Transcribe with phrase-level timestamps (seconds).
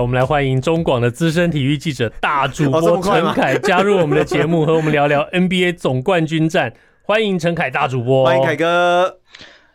[0.00, 6.72] 我们来欢迎中广的资深体育记者大主播陈凯加入我们的节目，和我们聊聊 NBA 总冠军战。
[7.02, 9.18] 欢迎陈凯大主播，欢迎凯哥。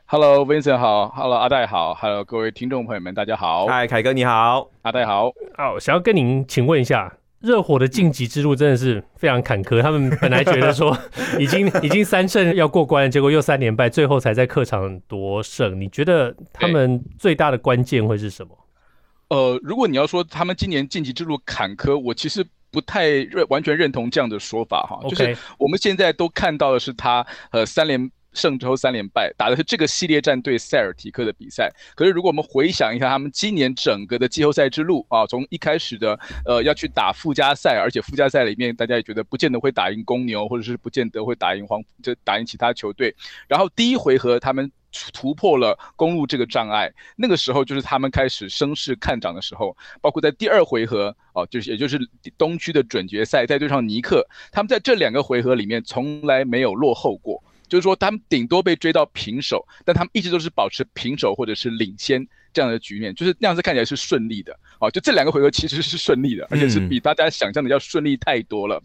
[0.05, 3.65] Hello Vincent 好，Hello 阿戴好，Hello 各位听众朋友们，大家好。
[3.65, 5.27] 嗨，凯哥你好，阿戴好。
[5.57, 7.11] 哦，想要跟您请问一下，
[7.41, 9.81] 热火的晋级之路真的是非常坎坷。
[9.81, 10.95] 他们本来觉得说
[11.39, 15.81] 已经已经三胜要过关了，结果又三连败，最后才在客场夺胜。
[15.81, 18.55] 你觉得他们最大的关键会是什么？
[19.33, 24.99] 呃，如果你要说他们今年晋级之路坎坷，我其实不太认完全认同这样的说法哈。
[25.09, 31.71] 就是我们现在都看到的是他呃三连胜之后三连败，打的是这个系列战对塞尔提克的比赛。
[31.95, 43.15] 可是如果我们回想一下他们今年整个的季后赛之路啊，从一开始的呃要去打附加赛，而且附加赛里面大家也觉得不见得会打赢公牛，或者是不见得会打赢黄，就打赢其他球队。
[43.47, 44.71] 然后第一回合他们。
[45.11, 49.75] 突破了公路这个障碍，那个时候就是他们开始声势看涨的时候。
[50.01, 51.99] 包括在第二回合，哦，就是也就是
[52.37, 62.27] 东区的准决赛，在对上尼克，他们在这两个回合里面从来没有落后过，就是说他们顶多被追到平手，但他们一直都是保持平手或者是领先。
[62.53, 68.77] 这样的局面就是那样子看起来是顺利的，哦，就这两个回合其实是顺利的，而且是比大家想象的要顺利太多了。
[68.77, 68.83] 嗯、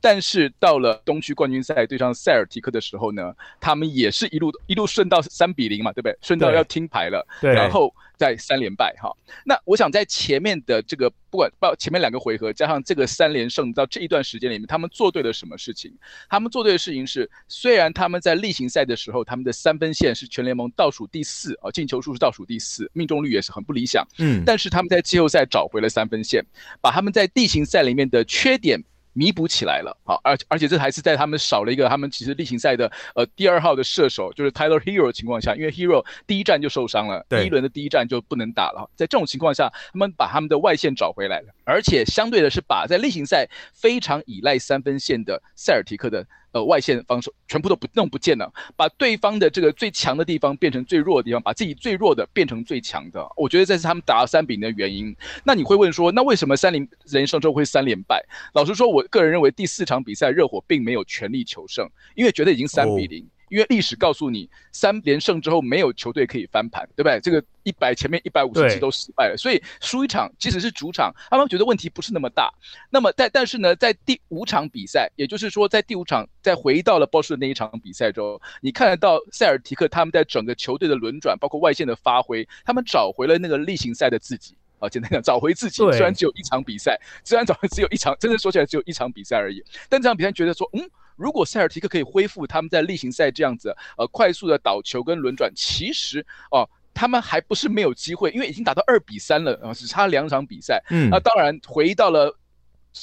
[0.00, 6.16] 但是到了东区冠军赛对上塞尔提克的时候呢，他们也是一路一路顺到三比零嘛，对不对？
[6.22, 7.92] 顺到要听牌了，对，然后。
[8.20, 9.10] 在三连败哈，
[9.46, 15.90] 那我想在前面的这个不管到前面两个回合，加上这个三连胜，到这一段时间里面，他们做对了什么事情？
[16.28, 26.44] 他们做对的事情是，虽然他们在例行赛的时候，他们的三分线是全联盟倒数第四啊，进球数是倒数第四，命中率也是很不理想，嗯，但是他们在季后赛找回了三分线，
[26.82, 28.84] 把他们在例行赛里面的缺点。
[29.12, 46.26] 弥补起来了，好，而而且这还是在他们少了一个他们其实例行赛的呃第二号的射手，就是 Tyler Herro 的情况下，因为 Herro 第一战就受伤了，第一轮的第一战就不能打了，在这种情况下，他们把他们的外线找回来了，而且相对的是把在例行赛非常依赖三分线的塞尔提克的。
[46.52, 53.24] 呃，外线防守全部都不弄不见了，把对方的这个最强的地方变成最弱的地方，把自己最弱的变成最强的。
[53.36, 55.14] 我觉得这是他们打了三比零的原因。
[55.44, 58.24] 那你会问说，那为什么三零人胜之后会三连败？
[58.52, 63.20] 老实说，我个人认为第四场比赛热火并没有全力求胜，因为觉得已经三比零。
[63.22, 63.30] Oh.
[63.50, 67.20] 因为历史告诉你，三连胜之后没有球队可以翻盘，对不对？
[67.20, 72.50] 这个一百前面一百五十次都失败了，所以输一场，即使是主场，他们觉得问题不是那么大。
[72.88, 85.76] 那么但但是呢，在第五场比赛，也就是说在第五场再回到了波士顿那一场比赛中，你看得到塞尔提克他们在整个球队的轮转，包括外线的发挥，他们找回了那个例行赛的自己啊，简单讲，找回自己。
[85.76, 90.90] 虽然只有一场比赛，虽然找回只有一场，真正说起来只有一场比赛而已，但这场比赛觉得说，嗯。
[91.16, 100.82] 如果塞尔提克可以恢复他们在例行赛这样子，呃，快速的倒球跟轮转，其实哦，他们还不是没有机会，因为已经打到二比三了，呃，只差两场比赛。
[100.88, 102.34] 嗯，那当然回到了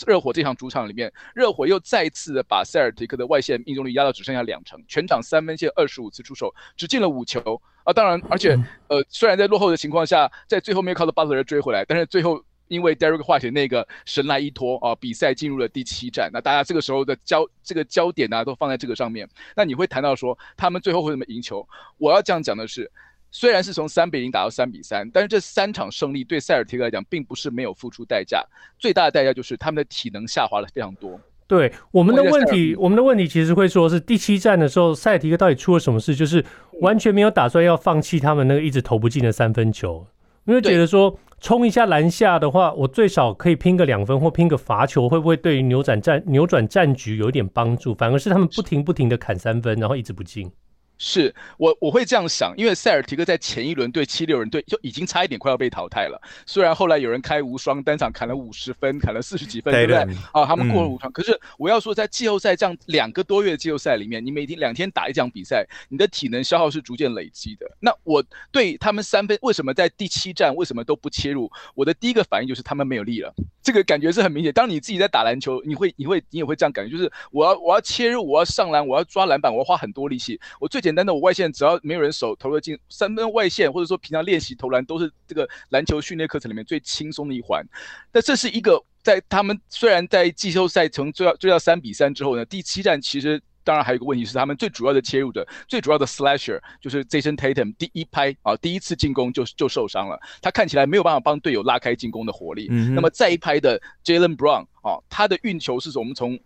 [0.05, 7.61] 热火这场主场里面，热火又再次的把塞尔提克的外线命中率压到只剩下两成，全场三分线二十五次出手，只进了五球。
[7.83, 12.43] 啊，当然，而且呃，虽然在落后的情况下，在最后没有靠着巴特勒追回来，但是最后。
[12.69, 19.25] 因为 Derek White 那个神来一拖啊，比赛进入了第七战，那大家这个时候的焦这个焦点呢、啊，都放在这个上面。
[19.55, 21.65] 那你会谈到说他们最后会怎么赢球？
[21.97, 22.91] 我要这样讲的是，
[23.31, 28.43] 虽然是从三比零打到三比三，但是这三场胜利对塞尔提克来讲，并不是没有付出代价。
[28.79, 31.19] 最大的代价就是他们的体能下滑了非常多。
[31.45, 36.13] 对我们的问题，我们的问题其实会说是第七战的时候，塞尔提克到底出了什么事？
[36.15, 36.43] 就是
[36.81, 40.05] 完全没有打算要放弃他们那个一直投不进的三分球。
[40.45, 47.93] 因为觉得说冲一下篮下的话，我最少可以拼个两分或拼个罚球，会不会对于扭转战扭转战局有一点帮助？
[47.93, 50.51] 反而是他们不停不停的砍三分，然后一直不进。
[50.97, 56.19] 是我我会这样想，因为塞尔提克在前一轮对七六人队就已经差一点快要被淘汰了。
[56.45, 60.01] 虽然后来有人开无双，单场砍了五十分，砍了四十几分，对不对？
[60.31, 61.09] 啊，他们过了五场。
[61.09, 67.69] 嗯、可是我要说，在季后赛这样两个多月的季后赛里面，你每天两天打一场比赛，你的体能消耗是逐渐累积的。
[67.79, 71.51] 那我对他们三分为什么在第七战为什么都不切入？
[71.75, 73.33] 我的第一个反应就是他们没有力了。
[73.61, 74.51] 这个感觉是很明显。
[74.53, 80.39] 当你自己在打篮球，你会你会你也会这样感觉，就是我要我要切入，我要上篮，我要抓篮板，我要花很多力气。
[80.59, 87.61] 我最简单的，我外线只要没有人守，投了进三分外线，或者说平常练习投篮都是这个篮球训练课程里面最轻松的一环。
[88.09, 102.69] 但这是一个在他们虽然在季后赛从追到追到三比三之后呢，第七战其实当然还有一个问题是，他们最主要的切入者、最主要的 slasher 就是 Jason Tatum，第一拍啊，第一次进攻就就受伤了，他看起来没有办法帮队友拉开进攻的火力。
[102.71, 106.39] 嗯、那么再一拍的 Jaylen Brown 啊，他的运球是我们从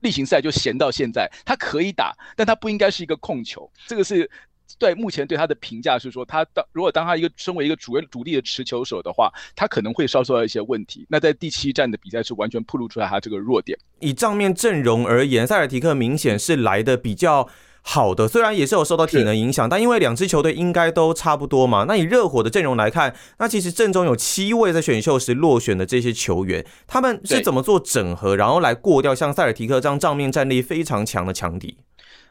[0.00, 4.30] 例行赛就闲到现在，他可以打，但他不应该是一个控球，这个是。
[4.78, 11.06] 对，目前对他的评价是说，他当如果当他一个身为一个主主力的持球手的话，他可能会稍受到一些问题。
[11.08, 13.76] 那在第七站的比赛是完全暴露出来他这个弱点。
[13.98, 17.48] 以账面阵容而言，塞尔提克明显是来的比较
[17.90, 21.86] 好的，虽然也是有受到体能影响，但因为两支球队应该都差不多嘛。
[21.88, 31.78] 那以热火的阵容来看，那其实阵中有七位在选秀时落选的这些球员，他们是怎么做整合，然后来过掉像塞尔提克这样账面战力非常强的强敌？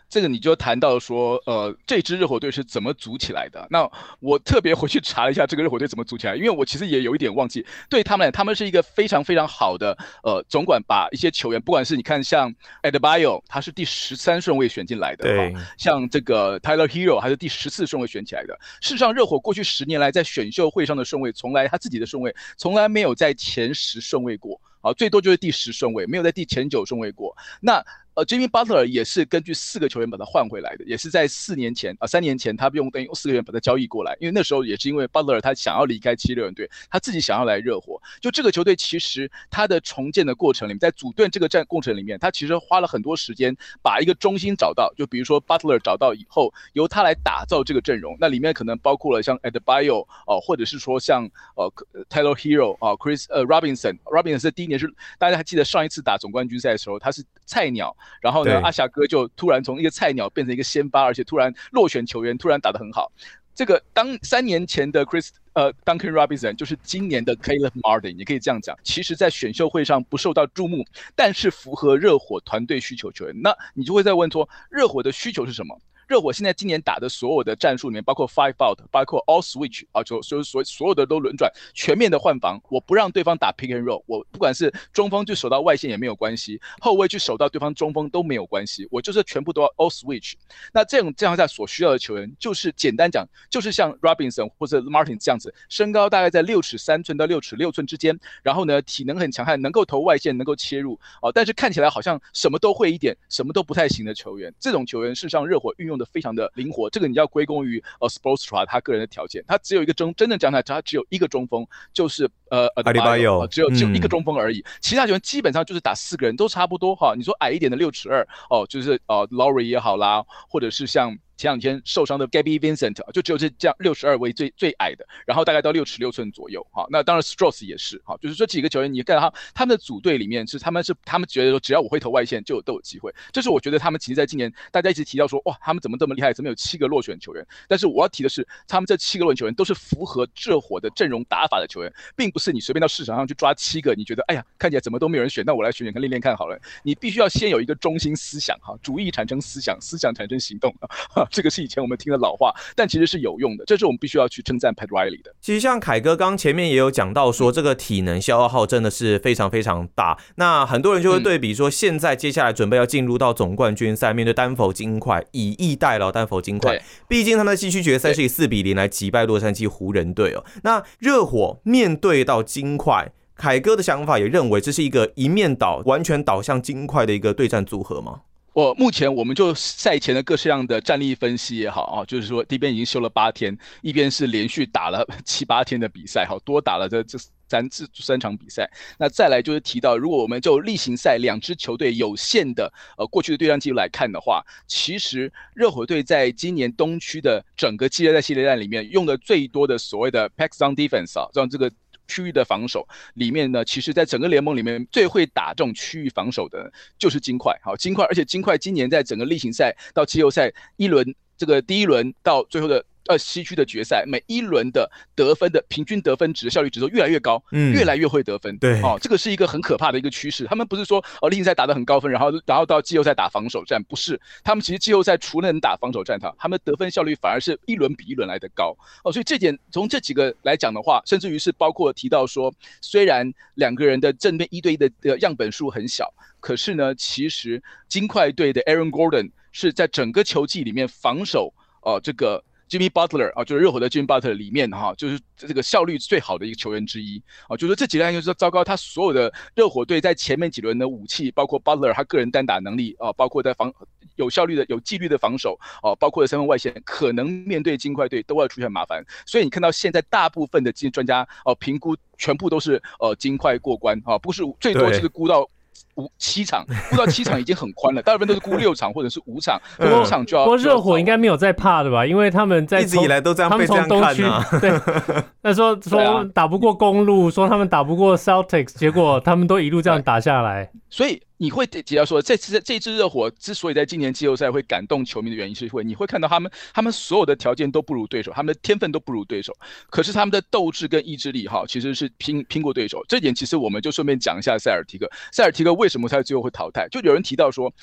[0.10, 3.68] 这个你就谈到说，呃，这支热火队是怎么组起来的？
[3.70, 3.90] 那
[4.20, 7.66] 我特别回去查了一下这个热火队怎么组起来，因为我其实也有一点忘记。
[7.90, 18.58] 对他们来，他们是一个非常非常好的，呃，总管把一些球员，不管是你看像 Adebayo，他是第十三顺位选进来的，对，像这个 Tyler Herro 还是第十四顺位选起来的。
[18.80, 27.36] 事实上，热火过去十年来在选秀会上的顺位，从来他自己的顺位从来没有在前十顺位过，啊，最多就是第十顺位，没有在第前九顺位过。
[27.60, 27.84] 那
[28.18, 38.02] 呃，Jimmy Butler 也是根据四个球员把他换回来的，也是在四年前啊，三年前他用等于四个人把他交易过来，因为那时候也是因为 Butler 他想要离开七六人队，他自己想要来热火。
[38.20, 48.18] 就这个球队其实他的重建的过程里面，在组队这个战过程里面，他其实花了很多时间把一个中心找到，就比如说 Butler 找到以后，由他来打造这个阵容。
[48.20, 51.72] 那里面可能包括了像 a d b i o 哦、或者是说像呃
[52.10, 57.96] Taylor Hero 啊、Chris 呃 Robinson，Robinson 是第一年是大家还记得上一次打总冠军赛的时候他是菜鸟。
[58.22, 63.12] 然后呢，阿霞哥就突然从一个菜鸟变成一个先发，而且突然落选球员，突然打得很好。
[63.54, 68.78] 这个当三年前的 Chris 呃 Duncan Robinson 就是今年的 Caleb Martin，你可以这样讲。
[68.84, 73.42] 其实，在选秀会上不受到注目，但是符合热火团队需求球员。
[73.42, 75.80] 那你就会在问说，热火的需求是什么？
[76.08, 82.62] 热火现在今年打的所有的战术里面，包括 five out，包括 all switch 啊，就所所所有的都轮转，全面的换防。
[82.70, 90.36] 我不让对方打 pick and roll，我不管是中锋去守到外线也没有关系，后卫去守到对方中锋都没有关系，我就是全部都要 all switch。
[90.74, 104.54] 那这种这样下所需要的球员，就是简单讲，就是像 Robinson 或者 Martin 这样子，身高大概在六尺三寸到六尺六寸之间，然后呢，体能很强悍，能够投外线，能够切入哦，但是看起来好像什么都会一点，什么都不太行的球员。
[104.58, 117.14] 这种球员事实上热火运用非常的灵活，这个你要归功于呃 Sportsra 他个人的条件，他只有一个中，真正讲起来，他只有一个中锋，就是呃 Adebayo 只有只有一个中锋而已，嗯、其他球员基本上就是打四个人都差不多哈。
[117.16, 121.18] 你说矮一点的六尺二哦，就是呃 Lowry 也好啦，或者是像。
[121.38, 126.66] 前两天受伤的 Gabby Vincent 就只有这这样六十二位最最矮的，然后大概到六尺六寸左右。
[126.72, 128.02] 哈，那当然 Strus 也是。
[128.04, 133.14] 哈，就是这几个球员，你看他他们的组队里面是他们是他们觉得说只要我会投外线就有都有机会。
[133.32, 137.46] 这是我觉得他们其实在今年大家一直提到说哇他们怎么这么厉害，怎么有七个落选球员？
[137.68, 146.56] 但是我要提的是，他们这七个落选球员都是符合这火的阵容打法的球员，并不是你随便到市场上去抓七个，你觉得哎呀看起来怎么都没有人选，那我来选选看练练看好了。
[146.84, 150.72] 你必须要先有一个中心思想哈，主义产生思想，思想产生行动
[151.16, 151.26] 啊。
[151.32, 155.34] 这个是以前我们听的老话，但其实是有用的，这是我们必须要去称赞 Pat Riley 的。
[155.42, 160.20] 其实像凯哥刚前面也有讲到说，这个体能消耗真的是非常非常大。
[160.36, 170.46] 那很多人就会对比说，现在接下来准备要进入到总冠军赛，面对丹佛金块，以逸待劳，丹佛金块，毕竟他们的西区决赛是以四比零来击败洛杉矶湖人队哦。
[170.64, 178.22] 那热火面对到金块，凯哥的想法也认为这是一个一面倒，完全倒向金块的一个对战组合吗？
[178.54, 188.68] 我目前我们就赛前的各式样的战力分析也好啊，就是说这边已经休了八天，一边是连续打了七八天的比赛，好多打了这这三次三场比赛。
[188.98, 201.72] 那再来就是提到，如果我们就例行赛两支球队有限的呃过去的对战记录来看的话，其实热火队在今年东区的整个系列赛系列战里面用的最多的所谓的 pack zone defense 啊，让这个。
[202.08, 207.58] 区域的防守里面呢，其实在整个联盟里面最会打这种区域防守的，就是金块。
[207.64, 212.84] 好，金块，而且金块今年在整个例行赛到季后赛一轮，这个第一轮到最后的。
[213.08, 218.58] 呃，西区的决赛，每一轮的得分的平均得分值、效率值都越来越高，嗯，越来越会得分。
[218.58, 220.46] 对，哦，这个是一个很可怕的一个趋势。
[220.46, 224.20] 他们不是说哦，例行赛打得很高分，然后然后到季后赛打防守战，不是。
[224.44, 228.76] 他们其实季后赛除了能打防守战，他他们得分效率反而是一轮比一轮来的高。
[229.04, 242.44] 哦，所以这点从这几个来讲的话，甚至于是包括提到说，虽然两个人的正面一对一的的样本数很小，可是呢，其实金块队的 Aaron Gordon 是在整个球季里面防守呃，这个。
[242.70, 253.74] Jimmy Butler 啊，就是热火的 Jimmy Butler 里面哈，就是这个效率最好的一个球员之一啊，就是说这几个就是糟糕，他所有的热火队在前面几轮的武器，包括 Butler 他个人单打能力啊，包括在防
[254.16, 259.04] 有效率的、有纪律的防守啊，包括三分外线，可能面对金块队都要出现麻烦。
[259.26, 265.50] 所以你看到现在大部分的经济专家哦评估全部都是呃金块过关啊，不是最多就是估到。
[265.98, 270.46] 五七场，估到七场已经很宽了，大部分都是估六场或者是五场，五场就要。
[270.46, 272.06] 不过热火应该没有在怕的吧？
[272.06, 274.46] 因为他们在一直以来都这样被这样看啊。
[274.62, 274.72] 对，
[275.44, 281.22] 那说说打不过公路，说他们打不过 Celtics，结果他们都一路这样打下来，所以。
[281.38, 289.54] 你会提到说，这次这支热火之所以在今年季后赛会感动球迷的原因，是会你会看到他们，他们所有的条件都不如对手，他们的天分都不如对手，
[289.90, 293.04] 可是他们的斗志跟意志力哈，其实是拼拼过对手。
[293.08, 296.88] 这点其实我们就顺便讲一下塞尔提克，塞尔提克为什么他最后会淘汰？
[296.90, 297.74] 就有人提到说。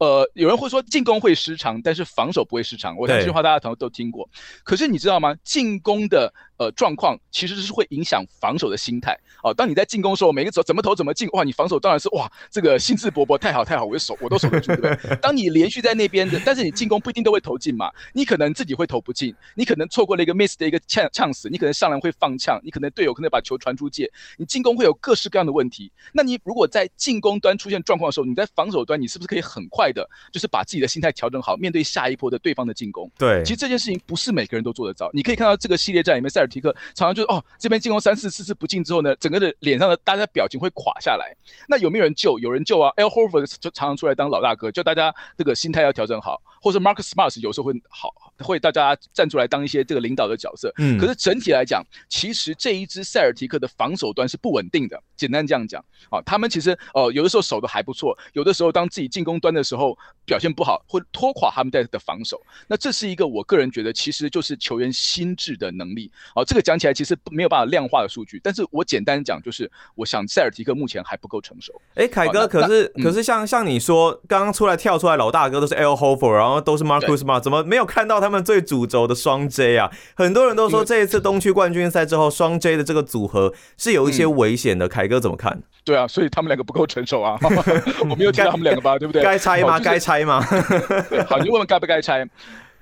[0.00, 2.96] 呃，有人会说进攻会失常，但是防守不会失常。
[2.96, 4.30] 我想这句话大家可能都听过。
[4.62, 5.34] 可是你知道吗？
[5.42, 9.18] 进攻的呃状况其实是会影响防守的心态。
[9.42, 15.16] 哦，当你在进攻的时候，每个走怎么投怎么进，哇，你防守当然是哇，这个兴致勃勃，太好太好，我就守我都守得住，对不对？
[15.22, 25.92] 当你连续在那边的，但是你进攻不一定都会投进嘛，你可能自己会投不进，你可能错过了一个 miss 的一个呛呛死，你可能上篮会放呛，你可能队友可能把球传出界，你进攻会有各式各样的问题。
[26.12, 33.08] 那你如果在进攻端出现状况的时候，你在防守端你是不是可以很快的，就是把自己的心态调整好，面对下一波的对方的进攻。
[33.16, 35.08] 对，其实这件事情不是每个人都做得到。
[35.12, 41.36] 你可以看到这个系列战里面，塞尔提克常常就是哦，这边进攻三四次次不进之后呢，整个的脸上的大家表情会垮下来。
[41.68, 42.38] 那有没有人救？
[42.38, 46.40] 有人救啊！Al Horford 就常常出来当老大哥，叫大家这个心态要调整好。
[46.60, 50.72] 或者 Marcus Smart 有时候会好，会大家站出来当一些这个领导的角色。
[50.78, 55.00] 嗯，可是整体来讲，其实这一支塞尔提克的防守端是不稳定的。
[55.16, 62.40] 简单这样讲啊，他们其实呃有的时候守的还不错，有的时候当自己进攻端的时候表现不好，会拖垮他们在的防守。
[62.68, 66.10] 那这是一个我个人觉得其实就是球员心智的能力。
[66.36, 71.72] 哦，这个讲起来其实没有办法量化的数据，但是我简单讲就是，我想塞尔提克目前还不够成熟。
[71.94, 79.90] 哎，凯哥，可是可是像像你说刚刚出来跳出来老大哥都是 Al Horford 然后都是 Marcus Smart，怎么没有看到他们最主轴的双 J 啊？
[80.14, 84.88] 很多人都说这一次东区冠军赛之后，双 J 的这个组合是有一些危险的。
[84.88, 85.62] 凯哥怎么看？
[85.84, 87.38] 对啊，所以他们两个不够成熟啊。
[88.08, 88.98] 我没有提到他们两个吧？
[88.98, 89.22] 对不对？
[89.22, 89.78] 该拆吗？
[89.78, 90.40] 该拆吗？
[91.28, 92.26] 好，你问问该不该拆？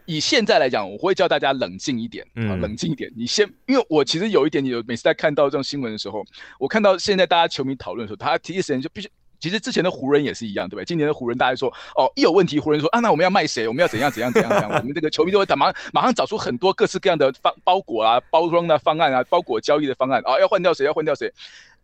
[0.04, 3.12] 以现在来讲，我会叫大家冷静一点啊，冷静一点。
[3.16, 6.24] 你先，因为我其实有一点，你有每次在看到这种新闻的时候，
[6.60, 9.08] 我看到现在大家球迷讨论的时候，他第一时间就必须。
[9.38, 10.84] 其实之前的湖人也是一样，对不对？
[10.84, 13.66] 今年的湖人，大家说哦，一有问题，湖人说啊，那我们要卖谁？
[13.68, 14.70] 我们要怎样怎样怎样怎样？
[14.80, 20.84] 我们这个球迷都会马上马上找出很多各式各样的方包裹啊、包装的方案啊、包裹交易的方案啊，要换掉谁？
[20.84, 21.32] 要换掉谁？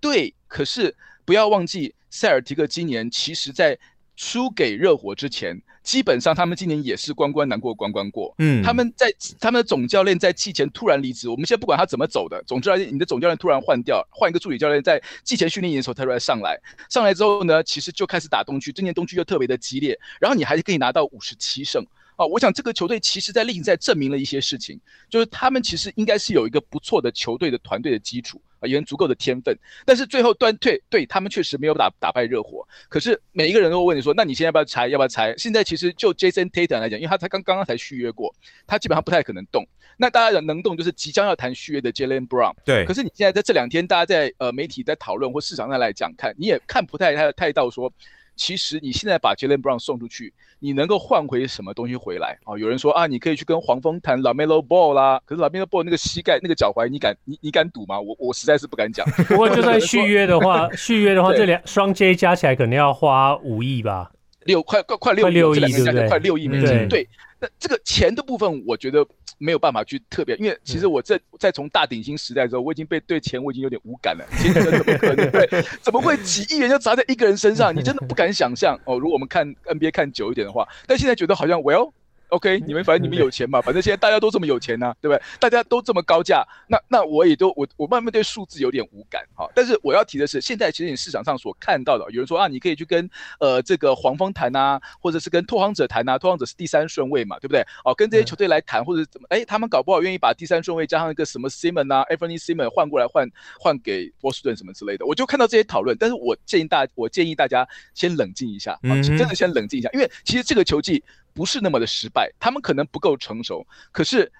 [0.00, 0.94] 对，可是
[1.24, 3.78] 不要忘记，塞尔提克今年其实在
[4.16, 5.60] 输给热火之前。
[5.82, 16.56] 基本上他们今年也是关关难过关关过，嗯，他们在他们的总教练在季前突然离职，我们现在不管他怎么走的，总之而言，你的总教练突然换掉，换一个助理教练在季前训练营的时候他突然上来，
[16.88, 21.84] 上来之后呢，其实就开始打东区，今年东区又特别的激烈，然后你还是可以拿到五十七胜。
[22.14, 24.78] 啊，我想这个球队其实在例行赛证明了一些事情，
[25.10, 32.66] 就是他们其实应该是有一个不错的球队的团队的基础啊，有足够的天分，但是最后端退，对他们确实没有打打败热火。
[32.88, 34.88] 可是每一个人都会问你说，那你现在要不要拆？
[34.88, 35.34] 要不要拆？
[35.36, 38.34] 现在其实就 Jason Tatum 来讲，因为他才刚刚刚才续约过，
[38.66, 39.66] 他基本上不太可能动。
[39.96, 42.54] 那大家能动就是即将要谈续约的 Jaylen Brown。
[42.64, 42.84] 对。
[42.86, 47.92] 可是你现在在这两天，大家在呃媒体在讨论或市场上来讲看，你也看不太太太到说。
[48.34, 52.56] 其实你现在把 Jaylen Brown 送出去，你能够换回什么东西回来啊？
[52.58, 58.00] 有人说啊，你可以去跟黄蜂谈 LaMelo Ball 啦，可是 LaMelo Ball 那个膝盖、那个脚踝，你敢你你敢赌吗？
[58.00, 59.06] 我我实在是不敢讲。
[59.28, 64.10] 不过就算 续约的话，续约的话，这两双 J 加起来可能要花五亿吧，
[64.44, 66.88] 六快快快六亿，这两个加起来快六亿美金。
[66.88, 67.08] 对，
[67.40, 69.06] 那这个钱的部分，我觉得。
[69.38, 74.24] 没有办法去特别，因为其实我在在从大顶薪时代之后，我已经被对钱我已经有点无感了。
[74.38, 75.28] 其实怎么可能？
[75.32, 77.74] 对，怎么会几亿元就砸在一个人身上？
[77.74, 78.96] 你真的不敢想象 哦。
[79.00, 81.90] 如果我们看 NBA 看久一点的话，但现在觉得好像 Well。
[82.32, 85.22] OK，你们反正你们有钱嘛，反正现在大家都这么有钱呐、啊，对不对？
[85.38, 89.46] 大家都这么高价，那那我也都我我慢慢对数字有点无感哈。
[89.54, 93.08] 但是我要提的是，现在其实你市场上所看到的，有人说啊，你可以去跟
[93.38, 97.60] 呃这个黄蜂谈呐，或者是跟拓荒者谈呐，拓荒者是第三顺位嘛，对不对？
[97.84, 99.26] 哦，跟这些球队来谈，或者怎么？
[99.28, 103.28] 哎，他们搞不好愿意把第三顺位加上一个什么 Simon 啊，Anthony Simon 换过来换
[103.60, 105.04] 换给波士顿什么之类的。
[105.04, 111.04] 我就看到这些讨论，但是我建议大我建议大家先冷静一下啊，真的先冷静一下，因为其实这个球季。
[111.34, 114.30] 不是那么的失败，他们可能不够成熟，可是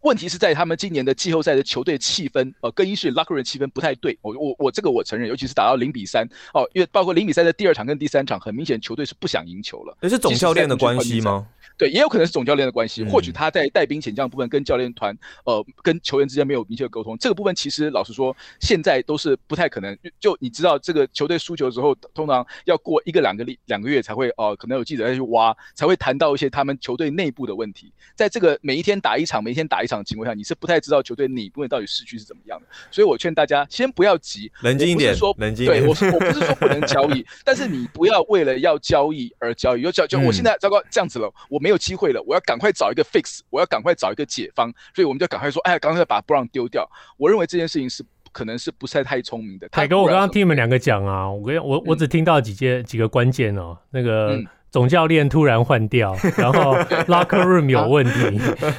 [0.00, 4.16] 问题是在他们今年的季后赛的球队气氛，呃，更衣室 locker room 气氛不太对。
[4.22, 6.24] 我我我这个我承认，尤其是打到零比三
[6.54, 9.98] 哦，因为包括零比三的第二场跟第三场，很明显球队是不想赢球了。
[10.00, 11.46] 那是总教练的关系吗？
[11.78, 19.96] 对，也有可能是总教练的关系，嗯、或许他在带兵遣将部分跟教练团呃跟球员之间没有明确的沟通，这个部分其实老实说现在都是不太可能。
[20.18, 27.92] 就你知道，这个球队输球之后，通常要过一个两个礼两个月才会哦、呃，可能有记者再去挖，才会谈到一些他们球队内部的问题。
[28.16, 32.66] 在这个每一天打一场，每一天打一场的情况下，你是不太知道球队内部到底市区是怎么样的。
[32.90, 35.66] 所以我劝大家先不要急，冷静一点，说冷静。
[35.66, 39.82] 对，我我不是说不能交易， 但是你不要为了要交易而交易。
[39.82, 46.88] 要交就我现在糟糕这样子了，我没有机会了，我要赶快找一个 fix，我要赶快找一个解方，所以我们就赶快说，哎，赶快把 Brown 丢掉。
[47.16, 49.68] 我认为这件事情是可能是不是太聪明的。
[49.70, 54.38] 凯哥，我刚刚听你们两个讲啊，我跟我我只听到几件、嗯、几个关键哦，那个。
[54.68, 58.38] 嗯总教练突然换掉， 然后 locker room 有问题，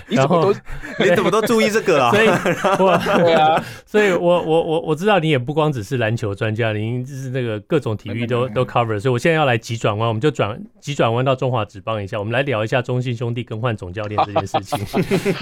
[0.09, 0.53] 然后
[0.99, 2.11] 你怎么都注意这个啊？
[2.11, 2.27] 所以，
[2.79, 8.99] 我对啊，所以我我我我知道你也不光只是篮球专家，您就是那个各种体育都都 cover。
[8.99, 14.79] 所以我现在要来急转弯，我们就转急转弯到中华职棒一下，我们来聊一下中信兄弟更换总教练这件事情。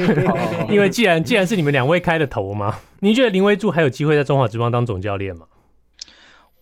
[0.71, 5.45] 因为既然既然是你们两位开的头嘛，您觉得林威柱还有机会在中华职棒当总教练吗？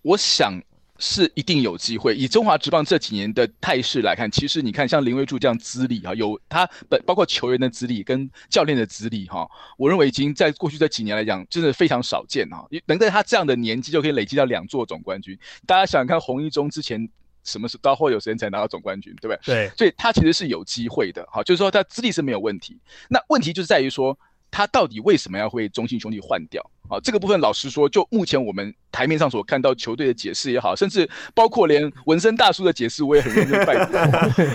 [0.02, 0.60] 我想。
[1.08, 2.16] 是一定有机会。
[2.16, 9.48] 以中华职棒这几年的态势来看，其实你看像林威柱这样资历啊，有他本包括球员的资历跟教练的资历哈，
[9.78, 12.68] 我认为已经在过去这几年来讲，真的非常少见哈。
[12.88, 17.08] 能在他这样的年纪就可以累积到两座总冠军，大家想想看，洪一中之前
[17.44, 19.68] 什么时到后有时间才拿到总冠军，对不对？
[19.68, 22.76] 对，所以他其实是有机会的好，就是说他资历是没有问题。
[23.10, 24.18] 那问题就是在于说，
[24.50, 26.68] 他到底为什么要会中信兄弟换掉？
[26.90, 33.94] 啊，这个部分老实说，就目前我们台面上所看到球队的解释也好，甚至包括连纹身大叔的解释，我也很认真拜读，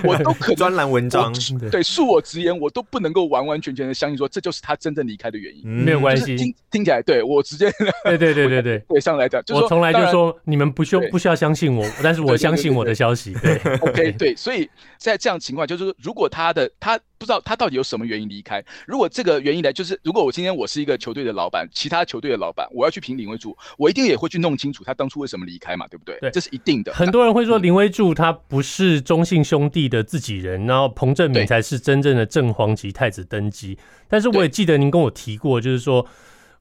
[0.09, 1.33] 我都可专栏文章。
[1.71, 5.63] 对，恕我直言，我都不能够完完全全的相信说这就是他真正离开的原因。
[5.65, 7.71] 嗯、没有关系，听听起来，对我直接
[8.05, 13.35] 对对对对对对上来讲，就是、我从来就说你们不需不需要相信我，但是我相信我的消息。
[13.43, 14.69] 对，OK，对，所以
[14.99, 22.99] 在这样情况，就是如果他的他不知道他到底有什么原因离开，如果这个原因呢，就是如果我今天我是一个球队的老板，其他球队的老板，我要去。
[23.01, 26.19] 评林威助，我一定也会去弄清楚他当初为什么离开嘛，对不对？
[26.21, 26.93] 对，这是一定的。
[26.93, 33.79] 很多人会说林威助他不是中信兄弟的自己人，然后彭政闵才是真正的正黄级太子登基。
[34.07, 36.07] 但是我也记得您跟我提过，就是说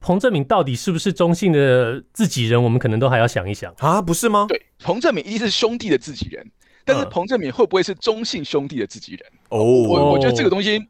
[0.00, 4.46] 彭政闵到底是不是中信的自己人，我们可能都还要想一想啊，不是吗？
[4.48, 6.50] 对，彭政闵一定是兄弟的自己人，
[6.86, 9.20] 但是彭政闵会不会是中信兄弟的自己人？
[9.50, 10.80] 哦，我我觉得这个东西。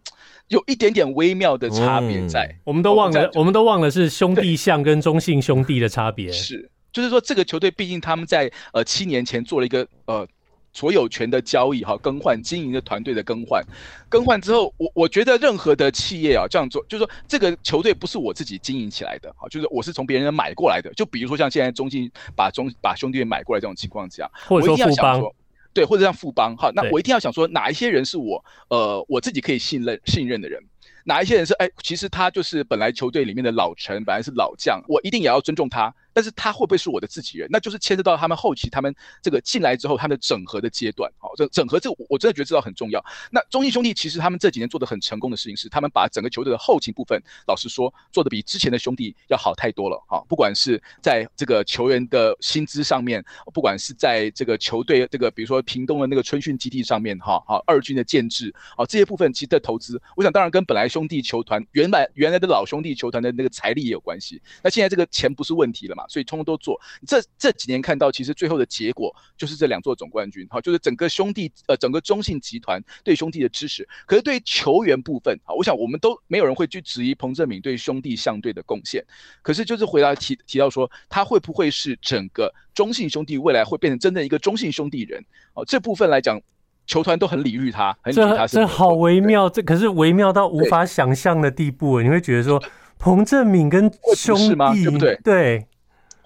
[0.51, 6.33] 有一点点微妙的差别在，嗯，我们都忘了，我们都忘了是兄弟象跟中信兄弟的差别。
[6.33, 10.27] 是，就是说这个球队毕竟他们在呃七年前做了一个呃
[10.73, 13.64] 所有权的交易哈，更换经营的团队的更换，
[14.09, 20.92] 更换之后，我我觉得任何的企业啊这样做，就是说这个球队不是我自己经营起来的，哈，就是我是从别人买过来的。
[20.94, 25.23] 就比如说像现在中信把中把兄弟买过来这种情况下，或者说富邦。
[25.72, 30.61] 对，或者像富邦，哈，那我一定要想说哪一些人是我，呃，我自己可以信任信任的人，
[31.04, 35.94] 哪一些人是，哎，其实他就是本来球队里面的老臣，本来是老将，我一定也要尊重他。
[36.12, 37.49] 但是他会不会是我的自己人？
[37.51, 41.11] 那就是牵涉到他们后期他们这个进来之后，他们的整合的阶段。
[41.18, 43.05] 好，这整合这我真的觉得这道很重要。
[43.31, 50.03] 那中信兄弟其实他们这几年做的很成功的事情是，他们把整个球队的后勤部分，老实说，做的比之前的兄弟要好太多了。
[50.09, 64.40] 哈，不管是在这个球员的薪资上面，不管是在这个球队这个比如说屏东的那个春训基地上面，哈，好二军的建制，好这些部分其实的投资，我想当然跟本来兄弟球团原来原来的老兄弟球团的那个财力也有关系。
[64.62, 66.00] 那现在这个钱不是问题了嘛？
[66.09, 73.87] 所以通通都做，这这几年看到，其实最后的结果就是这两座总冠军，好，就是整个兄弟呃，整个中信集团对兄弟的支持。
[74.07, 79.05] 可是对球员部分，啊，我想我们都没有人会去质疑彭振敏对兄弟相对的贡献。
[79.43, 85.25] 可是就是回答提提到说，他会不会是整个中信兄弟未来会变成真正一个中信兄弟人？
[85.55, 86.41] 哦，这部分来讲，
[86.87, 88.57] 球团都很礼遇他，很礼遇他是。
[88.57, 92.01] 这这好微妙，这可是微妙到无法想象的地步。
[92.01, 92.63] 你会觉得说。
[93.03, 94.75] 彭振敏跟兄弟吗？
[94.75, 95.19] 对不对？
[95.25, 95.67] 对，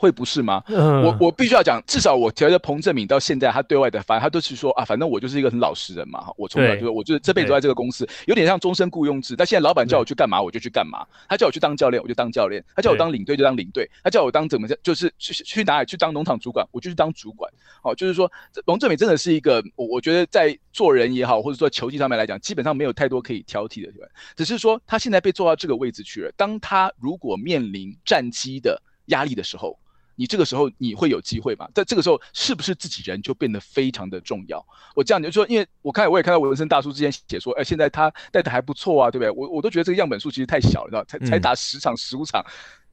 [0.05, 0.63] 会不是吗？
[0.67, 6.31] 嗯、我我必须要讲，至少我觉得彭正敏到现在他对外的反，他都是说啊，反正我就是一个很老实人嘛。
[6.37, 9.35] 我从来就是，我就是这辈子都在这个公司，有点像终身雇佣制。
[9.35, 11.07] 但现在老板叫我去干嘛，我就去干嘛。
[11.27, 17.51] 他叫我去当教练，我就当教练；他叫我当领队，就当领队；他叫我当怎么就是去去哪里去当农场主管，我就去当主管。
[17.83, 18.31] 哦，就是说，
[18.67, 24.09] 彭正敏真的是一个，我我觉得在做人也好，或者说球技上面来讲，基本上没有太多可以挑剔的地方。
[24.37, 29.79] 只是说他现在被做到这个位置去了，当他如果面临战机的压力的时候，
[30.17, 31.69] 你这个时候你会有机会吗？
[31.75, 34.65] 在这个时候，是不是自己人就变得非常的重要？
[34.95, 39.31] 我这样就说，因为我看我也看到文森大叔之前写说，哎，现在他带的还不错啊，对不对？
[39.31, 42.45] 我我都觉得这个样本数其实太小了，知道才才打十场十五场。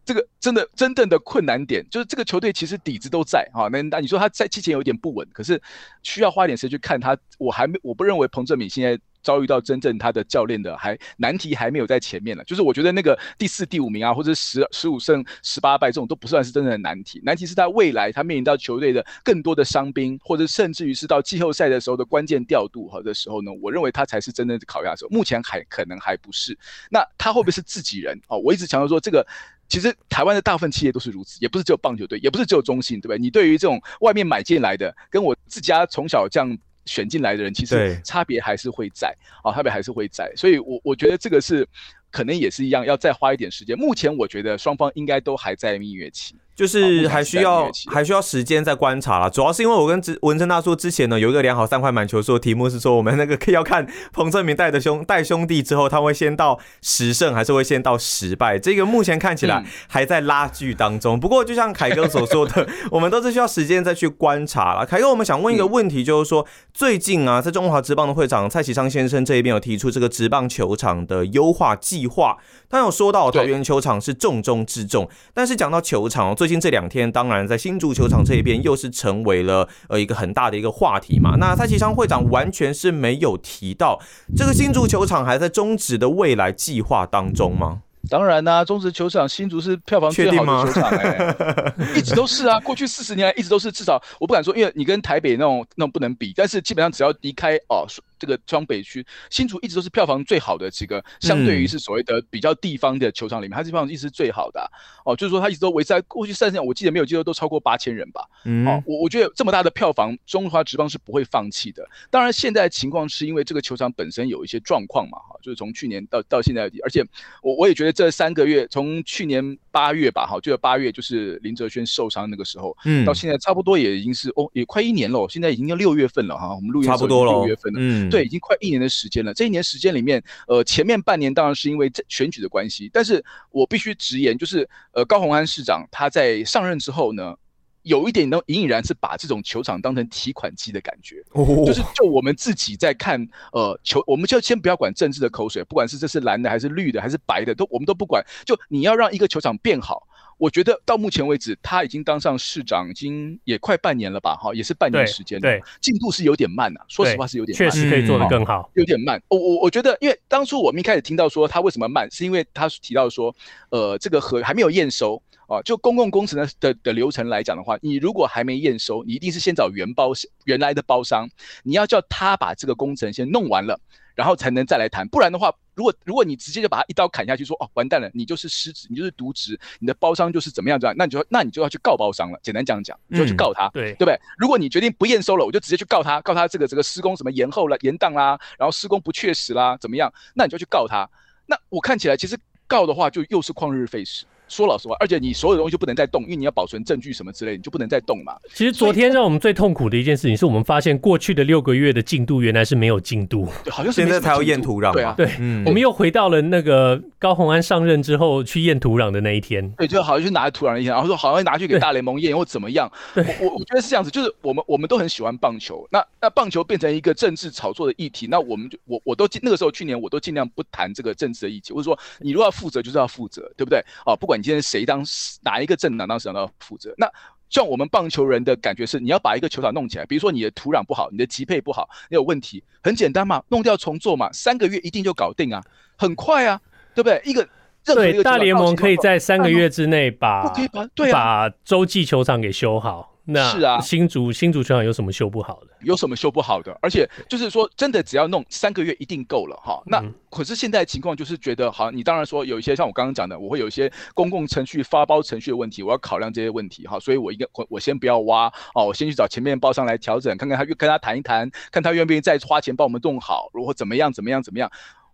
[0.03, 5.61] 这个真的真正的困难点就是这个球队其实底子都在哈，那那你说他在季前有点不稳，可是
[6.01, 7.15] 需要花一点时间去看他。
[7.37, 12.43] 我还没我不认为彭正敏现在遭遇到真正他的教练的还难题还没有在前面了。
[12.43, 25.09] 就是我觉得那个第四、第五名啊，或者十十五胜十八败这种都不算是真正的难题，难题是他未来他面临到球队的更多的伤兵，或者甚至于是到季后赛的时候的关键调度和的时候呢，我认为他才是真正的考验的时候。
[25.09, 26.57] 目前还可能还不是。
[26.89, 28.19] 那他会不会是自己人？
[28.27, 29.25] 哦，我一直强调说这个。
[29.69, 33.17] 其实台湾的大部分企业都是如此，也不是只有棒球队，也不是只有中信，对不对？
[33.17, 40.31] 你对于这种外面买进来的，跟我自家从小这样选进来的人，其实差别还是会在啊，差别还是会在。
[40.35, 41.67] 所以我，我我觉得这个是
[42.09, 43.77] 可能也是一样，要再花一点时间。
[43.77, 46.35] 目前我觉得双方应该都还在蜜月期。
[46.55, 58.59] 就是还需要还需要时间再观察啦，主要是因为我跟文成大叔之前呢有一个良好三块满球说题目是说，我们那个 要看彭正明带的兄带兄弟之后，他会先到十胜还是会先到十败？
[58.59, 61.19] 这个目前看起来还在拉锯当中。
[61.19, 64.85] 不过就像凯哥所说的， 我们都是需要时间再去观察了。
[64.85, 72.37] 凯哥，我们想问一个问题，就是说最近啊，在中华职棒的会长蔡启昌先生这一边有提出这个职棒球场的优化计划，
[72.69, 81.35] 他有说到桃园球场是重中之重，但是讲到球场最近这两天，当然在新足球场这一边又是成为了呃一个很大的一个话题嘛。
[81.37, 84.01] 那蔡其昌会长完全是没有提到
[84.35, 87.83] 这个新足球场还在中职的未来计划当中吗？
[88.09, 97.85] 当然啦、啊，中职球场新竹是票房最好的球场哎、欸，一直都是啊，过去四十年来一直都是，至少我不敢说，因为你跟台北那种那种不能比，但是基本上只要离开哦。
[98.21, 104.69] 这个双北区新竹一直都是票房最好的几个，相对于是所谓的比较地方的球场里面，嗯、它这票房一直是最好的、啊、
[105.05, 108.23] 哦，就是说它一直都维持在过去三十年，我记得没有记错都超过八千人吧。
[108.45, 111.83] 嗯，哦，我我觉得这么大的票房，中华职棒是不会放弃的。
[112.11, 117.03] 当然，现在情况是因为这个球场本身有一些状况嘛，哈，就是从去年到到现在，而且
[117.41, 128.10] 我我也觉得这三个月，从去年八月吧，哈，就八月就是林哲轩受伤那个时候，嗯，到现在差不多也已经是哦，也快一年了，现在已经要六月份了哈，我们录音差不多了，六月份了，嗯。
[128.11, 129.33] 对，已经快一年的时间了。
[129.33, 137.35] 这一年时间里面，呃，前面半年当然是因为这选举的关系，但是我必须直言，就是呃，高鸿安市长他在上任之后呢，
[137.83, 141.23] 有一点呢，隐隐然是把这种球场当成提款机的感觉，
[141.65, 150.07] 就是就我们自己在看呃球，我们就先不要管政治的口水，不管是这是蓝的还是绿的还是白的，都我们都不管，就你要让一个球场变好。
[150.41, 154.35] 我觉得到目前为止，他已经当上市长，已经也快半年了吧？
[154.35, 156.85] 哈，也是半年时间，对，进度是有点慢呐、啊。
[156.87, 159.21] 说实话是有点慢，确实可以做得更好，有点慢。
[159.27, 163.35] 我我我觉得，因为当初我们一开始听到说他为什么慢，是因为他提到说，
[163.69, 165.61] 呃，这个核还没有验收啊。
[165.61, 170.11] 就公共工程的的的流程来讲的话，你如果还没验收，你一定是先找原包
[170.45, 171.29] 原来的包商，
[171.61, 173.79] 你要叫他把这个工程先弄完了。
[174.13, 182.39] 然后才能再来谈，不然的话，如果如果你直接就把他一刀砍下去，说哦完蛋了，你就是失职，你就是渎职，你的包商就是怎么样怎么样，那你就那你就要去告包商了。
[182.43, 184.19] 简单讲讲，你就去告他，嗯、对对不对？
[184.37, 190.13] 如果你决定不验收了，我就直接去告他，告他这个这个施工什么延后了、延宕啦，然后施工不确实啦，怎么样？
[190.33, 191.09] 那你就去告他。
[191.45, 194.25] 那我看起来其实告的话，就又是旷日费时。
[194.51, 198.35] 说老实话，而且你所有的东西就不能再动，因为你要保存证据什么之类，你就不能再动嘛。
[198.53, 204.91] 其实昨天让我们最痛苦的一件事情，是我们发现过去的六个月的进度原来是没有进度，对，好像是现在才要验土壤。
[204.91, 209.71] 对啊，对，嗯，我们又回到了那个高虹安上任之后去验土壤的那一天。
[209.77, 212.91] 对，就好像去拿土壤一样，然后说好像拿去给大联盟验或怎么样。
[213.15, 223.79] 对，我我觉得是这样子，就是我们我们都很喜欢棒球，那那棒球变成一个政治炒作的议题，那我们就我我都那个时候去年我都尽量不谈这个政治的议题，或者说你如果要负责就是要负责，对不对？
[224.05, 225.05] 哦，不管你今天谁当。
[225.43, 226.93] 哪一个政党当时想要负责？
[226.97, 227.07] 那
[227.49, 235.61] 像我们棒球人的感觉是，你要把一个球场弄起来，比如说你的土壤不好，你的级配不好，你有问题，很简单嘛，弄掉重做嘛，三个月一定就搞定啊，
[235.97, 236.59] 很快啊，
[236.95, 237.21] 对不对？
[237.25, 237.47] 一个
[237.83, 243.10] 对大联盟可以在三个月之内把可以把对、把洲际球场给修好。
[243.23, 245.67] 那是啊，新竹新竹球场有什么修不好的？
[245.81, 246.75] 有什么修不好的？
[246.81, 249.81] 而且就是说，真的只要弄三个月一定够了哈。
[249.85, 256.99] 那可是现在情况就是觉得，好，你当然说有一些像我刚刚讲的，我会有一些公共程序发包程序的问题，我要考量这些问题哈。
[256.99, 264.71] 所以我应该我我先不要挖哦，我先去找前面包商来调整，看看他跟他谈一谈，看他愿不愿意再花钱帮我们弄好，如果怎么样怎么样怎么样。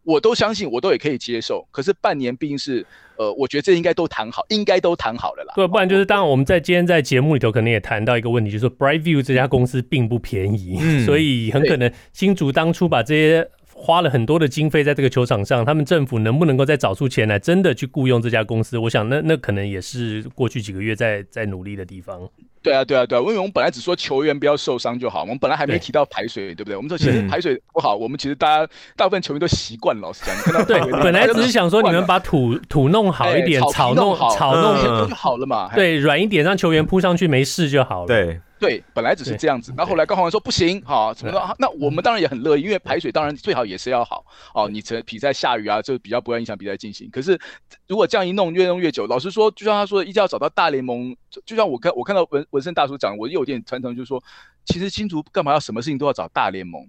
[0.08, 1.68] 我都相信，我都也可以接受。
[1.70, 2.86] 可是半年毕竟是，
[3.18, 5.54] 呃，我觉得这应该都谈好，应该都谈好了啦。
[5.54, 18.78] 对，不然就是当然我们在今天在节目里头可能也谈到一个问题，就是说 Brightview 这家公司并不便宜，嗯， 所以很可能新竹当初把这些花了很多的经费在这个球场上，他们政府能不能够再找出钱来，真的去雇佣这家公司？
[18.78, 22.30] 我想那那可能也是过去几个月在在努力的地方。
[22.62, 26.76] 对啊，对啊，对啊，因为我们本来只说球员不要受伤就好，我们本来还没提到排水，对，对不对？
[26.76, 35.70] 我们说其实排水不好，嗯、我们其实大家大部分球员都习惯了，老实讲，你看到对，本来只是想说你们把土土弄好一点，草弄好，草弄就好了嘛。
[35.74, 38.08] 对，软一点让球员扑上去没事就好了。
[38.08, 38.40] 对。
[38.60, 41.56] 对，本来只是这样子，那后，后来高虹安说不行，哈，怎么说？
[41.60, 44.68] 那我们当然也很乐意，因为排水当然最好也是要好哦。
[44.68, 47.08] 你这比赛下雨啊，就比较不会影响比赛进行。
[47.12, 47.40] 可是
[47.88, 51.16] 如果这样一弄，越弄越久，老实说，就像他说，一定要找到大联盟。
[51.30, 54.24] 就就像我看我看到文文森大叔讲，我有点传承，就是说，
[54.66, 56.88] 其实新竹干嘛要什么事情都要找大联盟？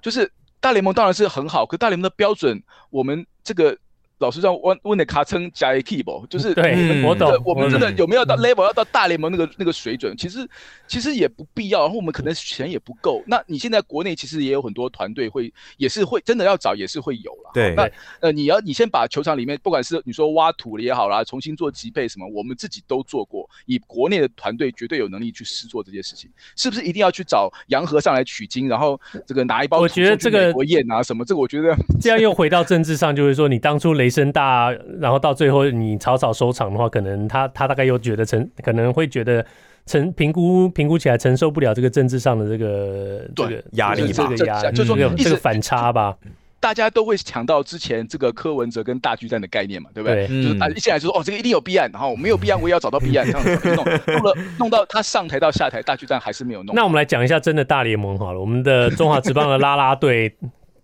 [0.00, 3.78] 就是大联盟当然是很好，可大联盟的标准，我们这个。
[4.22, 7.30] 老实说，问问的卡称加 A keyboard， 就是对，我懂。
[7.44, 10.16] 我们真的有没有到 level 要到大联盟那个那个水准？
[10.16, 10.48] 其实
[10.86, 13.22] 其实也不必要，然后我们可能钱也不够。
[13.26, 17.50] 那你现在国内其实也有很多团队会，也是会真的要找，也是会有了。
[17.52, 17.74] 对。
[17.74, 23.48] 那呃，你要你先把球场里面，不管是你说挖土了也好啦，重新做级配什么，我们自己都做过。
[23.66, 29.80] 以国内的团队绝对有能力去试做这些事情，是不是一定要去找洋河上来取经，然后这个拿一包？
[29.80, 34.70] 我觉得这个国宴啊什么，这个我觉得这样又回到政治上，就是说你当初雷声大。
[35.00, 39.44] 然后到最后你草草收场的话，可能他他大概又觉得承可能会觉得
[39.86, 46.16] 承评估评估起来承受不了这个政治上的这个这个压力吧，这个压力，就说这个反差吧。
[46.60, 50.28] 大家都会强调之前这个柯文哲跟大巨蛋的概念嘛，对不对？
[50.28, 56.72] 对就是一进来就说哦，这个一定有弊案，然后我没有弊案，我也要找到弊案， 这样子弄弄了弄到他上台到下台，大巨蛋还是没有弄。
[56.76, 60.32] 那我们来讲一下真的大联盟好了，我们的中华职棒的啦啦队。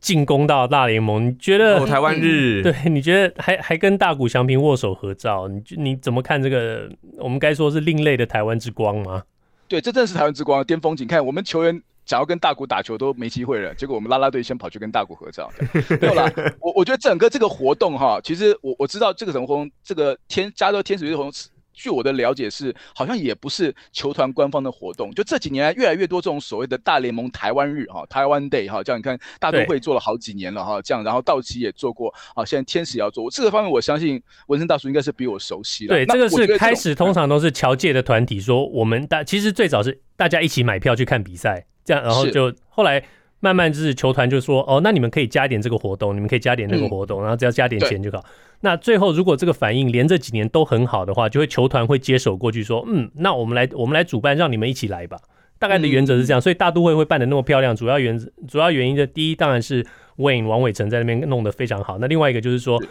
[0.01, 1.81] 进攻到大联盟，你觉得？
[1.81, 6.89] 哦、台湾日， 对，你觉得还还跟大谷翔平握手合照，你你怎么看这个？
[7.19, 9.23] 我们该说是另类的台湾之光吗？
[9.67, 11.07] 对，这正是台湾之光，巅峰景。
[11.07, 15.51] 看我们球员想要跟大谷打球都没机会了，结果我们啦啦队先跑去跟大谷合照。
[16.01, 21.33] 没有啦，我我觉得整个这个活动哈，其实我我知道这个什么活动，这个天加州天使队活动。
[21.79, 25.13] 据我的了解是，好像也不是球团官方的活动。
[25.15, 33.31] 就这几年来，越来越多这种所谓的大联盟台湾日哈，台湾 Day 哈，这样你看大都会做了好几年了哈，这样，然后道奇也做过，啊，现在天使也要做。
[33.31, 35.95] 这个方面，我相信文森大叔应该是比我熟悉的。
[35.95, 43.03] 对，这个是开始通常都是侨界的团体说，我们大其实最早是大家一起买票去看比赛，这样，然后就后来。
[43.41, 48.25] 慢慢就是球团就说哦，那你们可以加点这个活动，你们可以加点那个活动，嗯、然后只要加点钱就好。
[48.61, 55.19] 那最后如果这个反应连这几年都很好的话，就会球团会接手过去说，嗯，那我们来我们来主办，让你们一起来吧。
[55.61, 59.85] 大概的原则是这样，嗯、所以大都会会办的那么漂亮，主要原主要原因的第一当然是
[60.17, 61.99] Wayne 王伟成在那边弄得非常好。
[61.99, 62.83] 那另外一个就是说，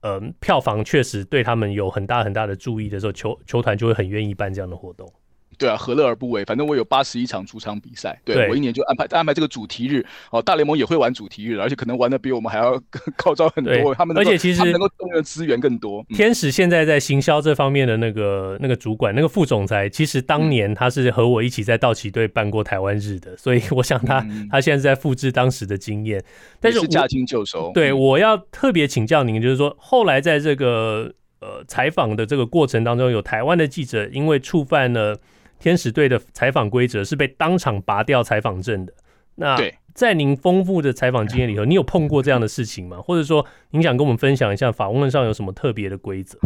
[0.00, 5.10] 呃，票房确实对他们有很大很大的注意的时候，球球团就会很愿意办这样的活动。
[5.58, 6.44] 对啊，何乐而不为？
[6.44, 10.42] 反正我有八十一场主场比赛，对，对我一年就安排安排这个主题日哦。
[10.42, 12.80] 大联盟也会玩主题日，而且可能玩的比我们还要
[13.16, 13.94] 高招很多。
[13.94, 16.04] 他们而且其实能够动用的资源更多。
[16.10, 26.22] 天使现在在行销这方面的那个那个主管那个副总裁，其实当年他是和我一起在道奇队办过台湾日的，所以我想他、嗯、他现在是在复制当时的经验。
[26.60, 27.70] 但是驾轻就熟。
[27.74, 35.18] 对，我要特别请教您，就是说后来在这个呃采访的这个过程当中，有台湾的记者因为触犯了。
[35.64, 38.92] 天使队的采访规则是被当场拔掉采访证的。
[39.36, 39.56] 那
[39.94, 42.98] 在您丰富的采访经验里头，你有碰过这样的事情吗？
[42.98, 46.38] 或者说，您想跟我们分享一下法问上有什么特别的规则？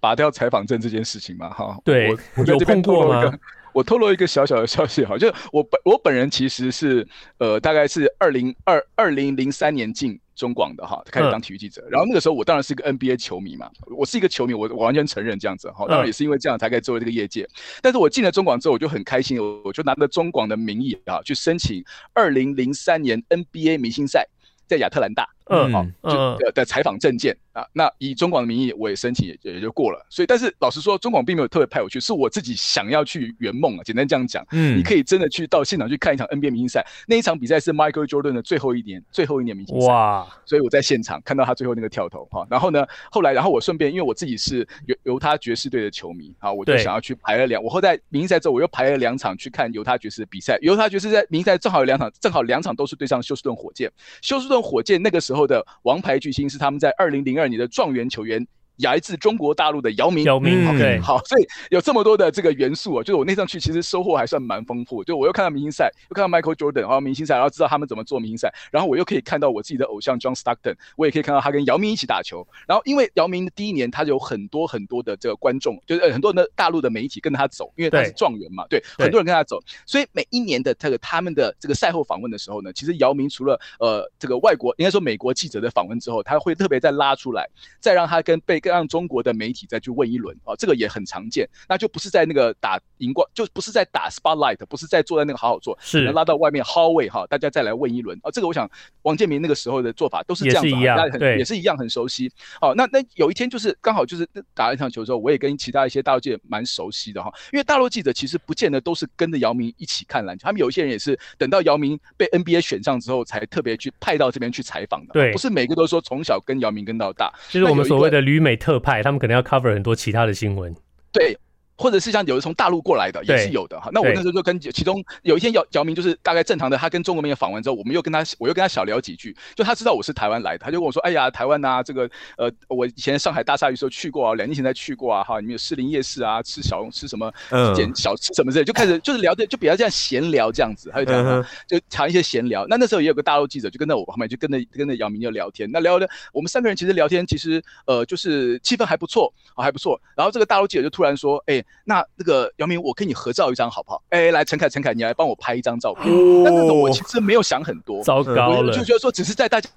[0.00, 1.50] 拔掉采访证这件事情嘛？
[1.50, 3.36] 哈，对，有碰过吗？
[3.72, 7.04] 我透露一个小小的消息哈，就我本我本人其实是
[7.38, 11.86] 呃，大概是二零二二零零三年进中广的哈，开始当体育记者。
[11.90, 15.86] 然后那个时候我当然是一个 NBA 球迷嘛，我是一个球迷，我我完全承认这样子哈。
[15.86, 17.46] 当然也是因为这样才可以作为这个业界。
[17.82, 24.26] 但是我进了中广之后，我就很开心，我我就拿着中广的名义啊，去申请二零零三年 NBA 明星赛
[24.66, 27.36] 在亚特兰大，嗯，好，就的的采访证件。
[27.52, 30.06] 啊，那以中广的名义，我也申请也也就过了。
[30.08, 33.82] 所以，但是老实说，中广并没有特别派我去，是我自己想要去圆梦啊。
[33.82, 36.86] 简单这样讲，嗯，你可以真的去到现场去看一场 NBA 明星赛。
[37.08, 39.88] 那一场比赛是 Michael Jordan 的最后一年，最后一年明星赛。
[39.88, 40.28] 哇！
[40.46, 42.46] 所以我在现场看到他最后那个跳投哈。
[42.48, 47.60] 然后呢，后来，然后我顺便，因为我自己是犹犹他爵士队的球迷啊，我就想要去排了两。
[47.60, 50.56] 我后在明星赛之后，我又排了两场去看犹他爵士的比赛。
[50.62, 53.90] 犹他爵士在明星赛正好有两场，正好两场都是对上休斯顿火箭。
[54.22, 58.46] 休斯顿火箭那个时候后的王牌巨星是他们在二零零二年的状元球员。
[58.82, 65.02] 来自中国大陆的姚明，姚明，对，好，所以有这么多的这个元素啊，就是我那上去其实收获还算蛮丰富。
[65.04, 72.46] 就我又看到明星赛，又看到 Michael Jordan，然后明星赛，然后知道他们怎么做明星赛，然后我又可以看到我自己的偶像 John Stockton，我也可以看到他跟姚明一起打球。
[72.66, 87.48] 然后因为姚明的第一年，他就有很多很多的这个观众，就是很多的大陆的媒体跟着他走，因为他是状元嘛，对，对，很多人跟他走，所以每一年的这个他们的这个赛后访问的时候呢，其实姚明除了呃这个外国应该说美国记者的访问之后，他会特别再拉出来，
[87.80, 91.48] 再让他跟被让中国的媒体再去问一轮啊，这个也很常见。
[91.68, 98.30] 那就不是在那个打荧光，就不是在打 spotlight，不是在坐在那个好好坐，是拉到外面 hallway 哈，大家再来问一轮啊。
[98.30, 98.70] 这个我想
[99.02, 102.30] 王建民那个时候的做法都是这样子，也是一样，对，也是一样很熟悉。
[102.60, 115.12] 好，那那有一天就是刚好就是打了一场球之后，我也跟其他一些大陆记者蛮熟悉的哈，因为大陆记者其实不见得都是跟着姚明一起看篮球，他们有一些人也是等到姚明被 NBA 选上之后，才特别去派到这边去采访的。
[115.12, 120.72] 对，不是每个都说从小跟姚明跟到大，就是我们所谓的旅美特派，他们可能要 cover 很多其他的新闻。
[121.10, 121.36] 对。
[121.80, 137.32] 或者是像有的从大陆过来的也是有的哈，那我那时候就跟其中有一天姚姚明就是大概正常的，他跟中国媒体访完之后，我们又跟他我又跟他小聊几句，就他知道我是台湾来的，他就跟我说，哎呀，台湾呐，这个呃，我以前上海大鲨鱼时候去过啊，两年前才去过啊，哈，你们有士林夜市啊，吃小吃什么，
[137.74, 142.66] 捡小吃什么之类，就开始 就是聊的就比较这样闲聊这样子，还有这样就谈一些闲聊。
[142.68, 152.50] 那那时候也有个大陆记者就跟着我后面就跟着跟着姚明就聊天，那聊聊我们三个人其实聊天其实呃就是气氛还不错啊还不错，然后这个大陆记者就突然说，哎，那那个。
[152.56, 154.02] 姚明，我跟你合照一张好不好？
[154.10, 156.04] 哎、欸，来，陈凯，陈凯，你来帮我拍一张照片。
[156.44, 159.68] 但那种我其实没有想很多，糟糕了，就觉得说只是在大家，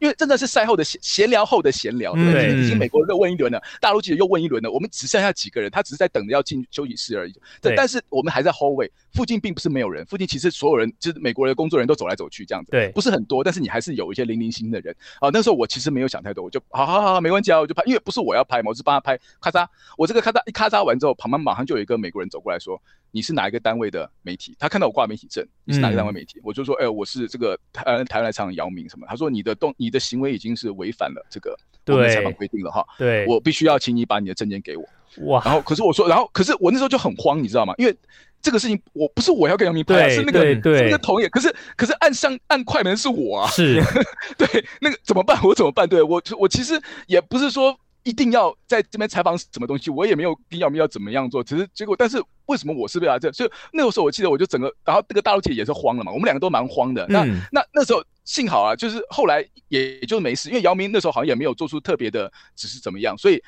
[0.00, 2.60] 因为真的是赛后的闲闲聊后的闲聊，对不对？
[2.60, 7.32] 已经美国人又问一轮了，大陆记者又问一轮了，我们只剩下几个人，他只是在等着要进休息室而已。
[7.62, 15.30] 对，但是我们还在 hallway 附近，并不是没有人，附近其实所有人就是美国的工作人员都走来走去这样子，对，不是很多，但是你还是有一些零零星的人啊。
[15.32, 22.80] 那时候我其实没有想太多，我就好好好，没关系啊，我就拍，因为不是我要拍嘛，我是帮他拍，咔嚓，我这个咔嚓一咔嚓完之后，旁边马上就有一个美国人走过来说。
[23.12, 24.54] 你是哪一个单位的媒体？
[24.58, 26.38] 他看到我挂媒体证，你是哪个单位媒体？
[26.38, 29.06] 嗯、我就说，哎、欸，我是这个台台湾来唱姚明什么？
[29.08, 32.84] 他说你的动你的行为已经是违反了这个我们采访规定了哈。
[32.98, 34.84] 对，我必须要请你把你的证件给我。
[35.28, 37.72] 哇，然后可是我说，然后可是我那时候就很慌，你知道吗？
[37.78, 37.96] 因为
[38.42, 41.28] 这个事情我不是我要跟姚明拍，是那个是那个同业。
[41.30, 43.80] 可是可是按上按快门是我啊，是
[44.36, 45.40] 对那个怎么办？
[45.42, 45.88] 我怎么办？
[45.88, 47.78] 对我我其实也不是说。
[48.06, 51.96] 一定要在这边采访什么东西，我也没有必要要怎么样做，只是结果。
[51.96, 53.32] 但是为什么我是被他这？
[53.32, 57.04] 所以那个时候我记得我就整个，然后这个大陆记者也是慌了嘛，我们两个都蛮慌的。
[57.08, 63.42] 那、嗯、那那时候幸好啊，就是后来也就没事，因为姚明那时候好像也没有做出特别的指示怎么样，所以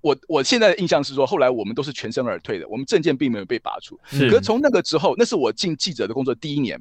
[0.00, 4.00] 我我现在的印象是说，后来我们都是全身而退的，我们证件并没有被拔除。
[4.06, 6.80] 是可是从那个之后，那是我进记者的工作第一年，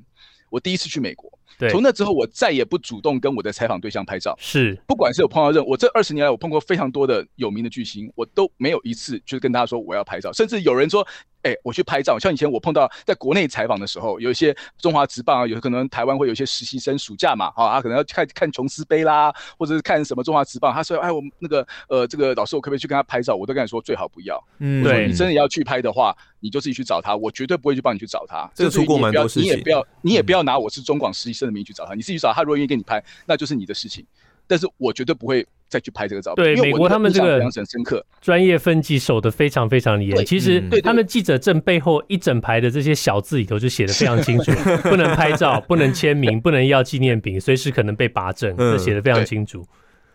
[0.49, 1.29] 我第一次去美国。
[1.57, 4.35] 对，从那之后，我再也不主动跟我的采访对象拍照。
[4.39, 11.05] 是，不管是有碰到任，我这二十年来，我碰过非常多的有名的巨星，我都没有一次就是跟大家说我要拍照，甚至有人说。
[11.41, 23.33] 哎、欸，我去拍照，像以前我碰到在国内采访的时候，有一些中华职棒啊，有可能台湾会有一些实习生暑假嘛，啊，他可能要看看琼斯杯啦，或者是看什么中华职棒，他说，哎，我们那个呃，这个老师，我可不可以去跟他拍照？
[23.33, 24.38] 我都跟他说最好不要。
[24.57, 28.51] 嗯，对，你真的要去拍的话，你就自己去找他，我绝对不会去帮你去找他。
[28.53, 34.06] 这个出过蛮多事情，你也不要，你也不要拿我是中广实习生的名义去找他，你自己去找他，如果愿意给你拍，那就是你的事情。
[34.45, 36.43] 但是我绝对不会再去拍这个照片。
[36.43, 40.25] 对，美国他们这个很深刻专业分级守得非常非常严。
[40.25, 44.52] 其实他们记者证背后一整排的这些小字里头就写得非常清楚，
[44.89, 49.63] 不能拍照，不能签名，不能要纪念品，随时可能被拔证，这写得非常清楚。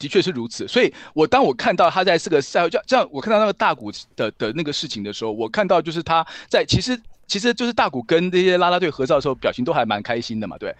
[0.00, 0.66] 的确是如此。
[0.66, 10.74] 所以我当我看到他在这个赛后，这样这样，我看到那个大谷的的那个事情的时候，我看到就是他在其实其实就是大谷跟这些啦啦队合照的时候，表情都还蛮开心的嘛，对。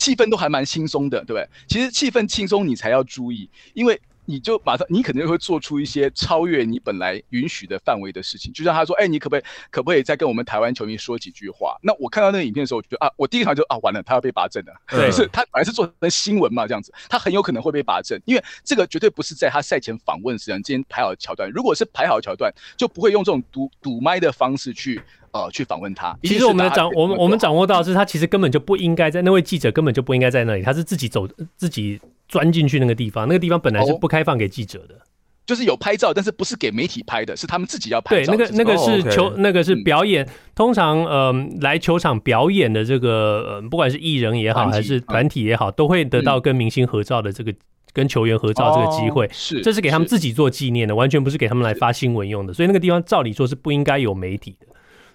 [0.00, 1.48] 气氛都还蛮轻松的，对不对？
[1.68, 8.52] 其实气氛轻松，你才要注意，因为你就马上，你肯定会做出一些超越你本来允许的范围的事情。
[8.52, 14.72] 就像他说：“哎，你可不可以，可不可以再跟我们台湾球迷说几句话？”那我看到那个影片的时候，我觉得啊，我第一场就啊，完了，他要被拔证了。
[14.88, 21.50] 对，是他本来是做成新闻嘛，这样子，他很有可能会被拔证，因为这个绝对不是在他赛前访问时间之间排好的桥段。
[21.50, 25.02] 如果是排好的桥段，就不会用这种堵堵麦的方式去。
[25.32, 26.18] 呃，去访问他。
[26.24, 31.24] 其实我们的掌，我们我们掌握到的是，他其实根本就不应该在那位记者根本就不应该在那里，他是自己走
[31.56, 35.02] 自己钻进去那个地方，那个地方本来是不开放给记者的，哦、
[35.44, 38.32] 就是有拍照，但是不是给媒体拍的，是他们自己要拍照。
[38.32, 40.24] 对，那个那个是球，那个是表演。
[40.24, 47.52] 嗯、通常，呃，来球场表演的这个，呃，不管是艺人也好，还是团体也好，嗯、都会得到跟明星合照的这个，
[47.92, 49.26] 跟球员合照这个机会。
[49.26, 52.54] 哦、是，这是给他们自己做纪念的，完全不是给他们来发新闻用的。
[52.54, 54.68] 所以那个地方照理说是不应该有媒体的。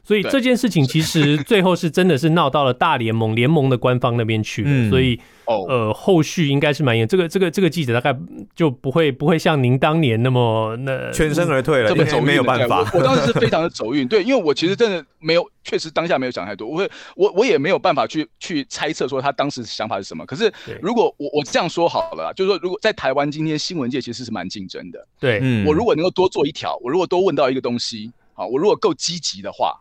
[0.06, 7.08] 所以这件事情其实最后是真的是闹到了大联盟联盟的官方那边去了，所以呃后续应该是蛮严。
[7.08, 8.16] 这个这个这个记者大概
[8.56, 12.88] 就不会不会像您当年那么那全身而退了，这么走没有办法。
[12.94, 20.24] 我当时是非常的走运，对，因为我其实真的没有，确实当下没有想太多，我会我我也没有办法去去猜测说他当时想法是什么。
[20.28, 29.76] 可是如果我我这样说好了，就是说如果在台湾今天新闻界其实是蛮竞争的，对，我如果能够多做一条，我如果多问到一个东西，好，我如果够积极的话。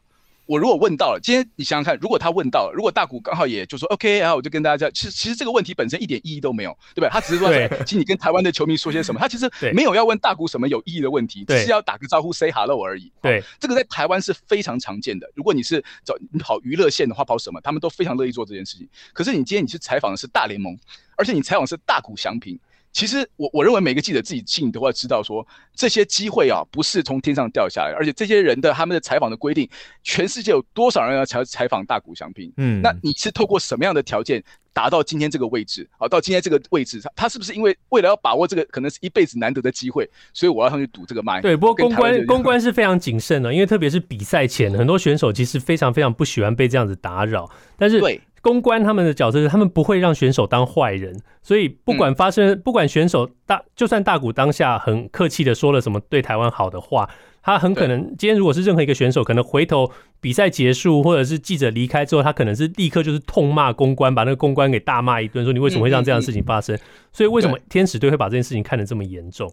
[0.47, 7.09] 我如果问到了，今天你想想看，如果他问到了，如果大谷刚好也就说 OK，然后我就跟大家讲，其实其实这个问题本身一点意义都没有，对不对？
[7.09, 7.51] 他只是说，
[7.87, 13.11] 请你跟台湾的球迷说些什么， 他其实没有要问大谷什么有意义的问题，只是要打个招呼 say hello 而已。
[13.23, 15.31] 对，这个在台湾是非常常见的。
[15.35, 18.87] 如果你是找你跑娱乐线的话，跑什么，他们都非常乐意做这件事情。
[19.13, 20.77] 可是你今天你去采访的是大联盟，
[21.17, 22.59] 而且你采访是大谷祥平。
[22.95, 29.69] 其实我我认为每个记者自己心里都会知道说，这些机会啊不是从天上掉下来，而且这些人的他们的采访的规定，
[30.05, 32.53] 全世界有多少人要采采访大谷翔平？
[32.57, 34.41] 嗯，那你是透过什么样的条件
[34.73, 35.85] 达到今天这个位置？
[35.99, 41.41] 好，到今天这个位置，他他是不是因为为了要把握这个可能是一辈子难得的机会，所以我要上去赌这个麦？
[41.41, 48.21] 对，不过公关公关是非常谨慎的，因为特别是比赛前，很多选手其实非常非常不喜欢被这样子打扰，但是对。
[48.45, 57.09] 公关他们的角色是，他们不会让选手当坏人，所以不管发生，不管选手大，就算大谷当下很客气的说了什么对台湾好的话，
[57.43, 59.91] 他很可能今天如果是任何一个选手，可能回头
[60.21, 66.79] 比赛结束或者是记者离开之后，他可能是立刻就是痛骂公关，把那个公关给大骂一顿，说你为什么会让这样的事情发生？
[67.13, 69.51] 所以为什么天使队会把这件事情看得这么严重？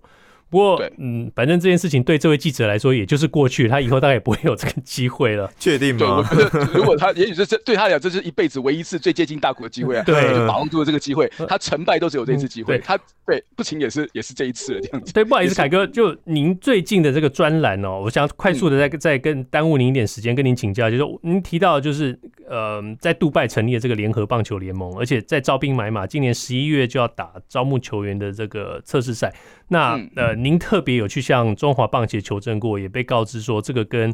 [0.52, 5.50] 不过，嗯，反正这件事情对这位记者来说，也就是过去，他以后大概也不会有这个机会了。
[5.58, 6.30] 确定吗？
[6.74, 10.04] 如果他，也许是这对他来讲，这是一辈子唯一一次最接近大谷的机会啊！
[10.04, 12.78] 对，就把握住了这个机会，他成败都只有这一次机会。
[12.80, 15.14] 他对不行也是也是这一次了，这样子。
[15.14, 29.34] 对，不好意思，凯哥，就您最近的这个专栏哦，我想快速的再再跟耽误您一点时间，跟您请教，就是您提到就是呃，在杜拜成立了这个联合棒球联盟，而且在招兵买马，今年十一月就要打招募球员的这个测试赛。
[29.68, 34.14] 那呃，您特别有去向中华棒协求证过，也被告知说，这个跟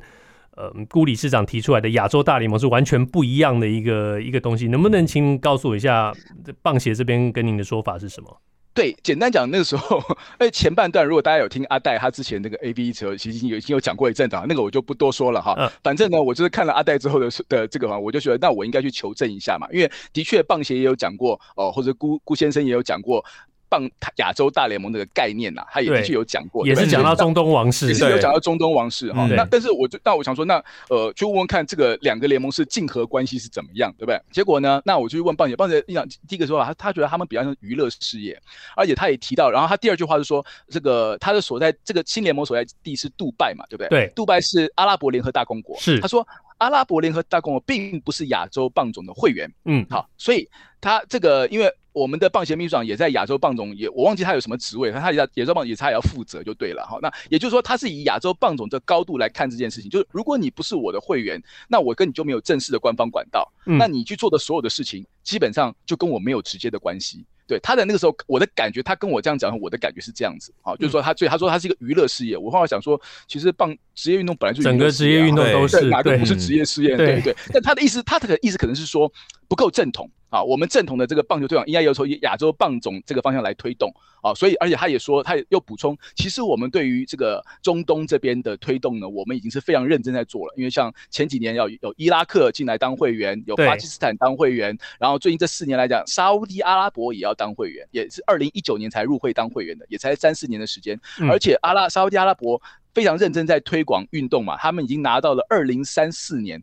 [0.56, 4.68] 呃辜理事长提出来的亚洲大联盟是完全不一样的一个一个东西。
[4.68, 6.14] 能不能请告诉我一下，
[6.62, 8.42] 棒协这边跟您的说法是什么？
[8.74, 10.00] 对，简单讲，那个时候，
[10.38, 15.56] 哎，前半段如果大家有听阿戴他之前那个 A V 时候，其实已经有已经有讲过一阵子，那个我就不多说了哈。
[15.58, 23.26] 嗯、反正呢，我就是看了阿戴之后的的这个话，我就觉得那我应该去求证一下嘛，因为的确棒协也有讲过哦，或者辜辜先生也有讲过。
[23.70, 29.28] 棒亚洲大联盟这个概念呐、啊，他也的确有讲过，也是讲到中东王室，也是有讲到中东王室哈。
[29.36, 34.22] 那但是我就那我想说，那呃，就问问看这个两个联盟是竞合关系是怎么样，对不对？
[34.32, 38.40] 结果呢，那我就去问棒姐，棒姐一讲第一个说法，他他觉得他们比较像娱乐事业，
[38.76, 43.90] 而且他也提到，然后他第二句话是说，这个他的所在这个新联盟所在地是杜拜嘛，对不对？
[43.90, 46.26] 对，杜拜是阿拉伯联合大公国，是他说。
[46.58, 50.48] 阿拉伯联合大公国并不是亚洲棒总的会员，嗯，好，所以
[50.82, 67.26] 他这个，因为我们的棒协秘书长也在亚洲棒总，也我忘记他有什么职位，他他亚亚洲棒也他也要负责就对了，好，那也就是说他是以亚洲棒总的高度来看这件事情，就是如果你不是我的会员，那我跟你就没有正式的官方管道，嗯，那你去做的所有的事情，基本上就跟我没有直接的关系。
[67.48, 72.38] 对他的那个时候，我的感觉，他跟我这样讲，我的感觉是这样子，啊，就是说他，所以他说他是一个娱乐事业。
[72.38, 76.98] 我后来想说，其实棒职业运动本来就整个职业运动都是哪个不是职业事业？
[76.98, 77.36] 对对，对。
[77.54, 79.12] 但他的意思，他的意思可能是说
[79.48, 80.10] 不够正统。
[80.30, 90.54] 啊，我们正统的这个棒球推广应该由从亚洲棒总这个方向来推动啊，所以而且他也说，他也又补充，其实我们对于这个中东这边的推动呢，我们已经是非常认真在做了。
[90.58, 101.00] 因为像前几年要有伊拉克进来当会员，有巴基斯坦当会员，然后最近这四年来讲，沙乌地阿拉伯也要当会员，也是二零一九年才入会当会员的，也才三四年的时间，
[101.30, 102.62] 而且阿拉沙乌地阿拉伯
[102.94, 106.62] 非常认真在推广运动嘛，他们已经拿到了二零三四年。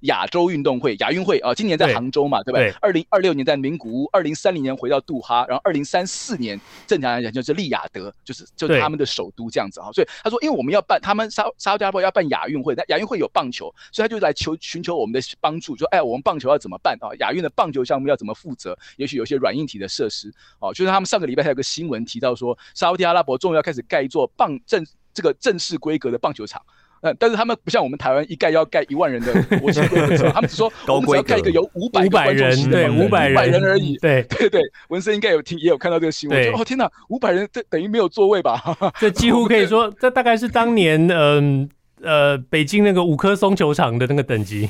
[0.00, 2.76] 亚洲运动会亚运会啊，今年在杭州嘛，对，对不对？
[2.80, 9.90] 二零二六年在名古屋，二零三零年回到杜哈，然后二零三四年正常来讲就是利雅得，就是就是他们的首都这样子哈。
[9.92, 17.08] 所以他说，因为我们要办，他们沙沙乌地阿拉伯要办亚运会，但亚运会有棒球，所以他就来求寻求我们的帮助，说哎，我们棒球要怎么办啊？
[17.18, 18.76] 亚运的棒球项目要怎么负责？
[18.96, 26.62] 也许有些软硬体的设施哦，就是他们上个礼拜还有个新闻提到说，沙乌地阿拉伯终于要开始盖一座棒正这个正式规格的棒球场。
[27.02, 33.96] 嗯，但是他们不像我们台湾一盖要盖一万人的国际规格， 他们只说 我们只要盖一个有五百五百人，对五百人而已。
[33.98, 36.52] 对 对对，文森应该有听也有看到这个新闻。
[36.52, 38.60] 哦天哪，五百人这等于没有座位吧？
[39.00, 41.68] 这几乎可以说，这大概是当年嗯
[42.02, 44.68] 呃北京那个五棵松球场的那个等级。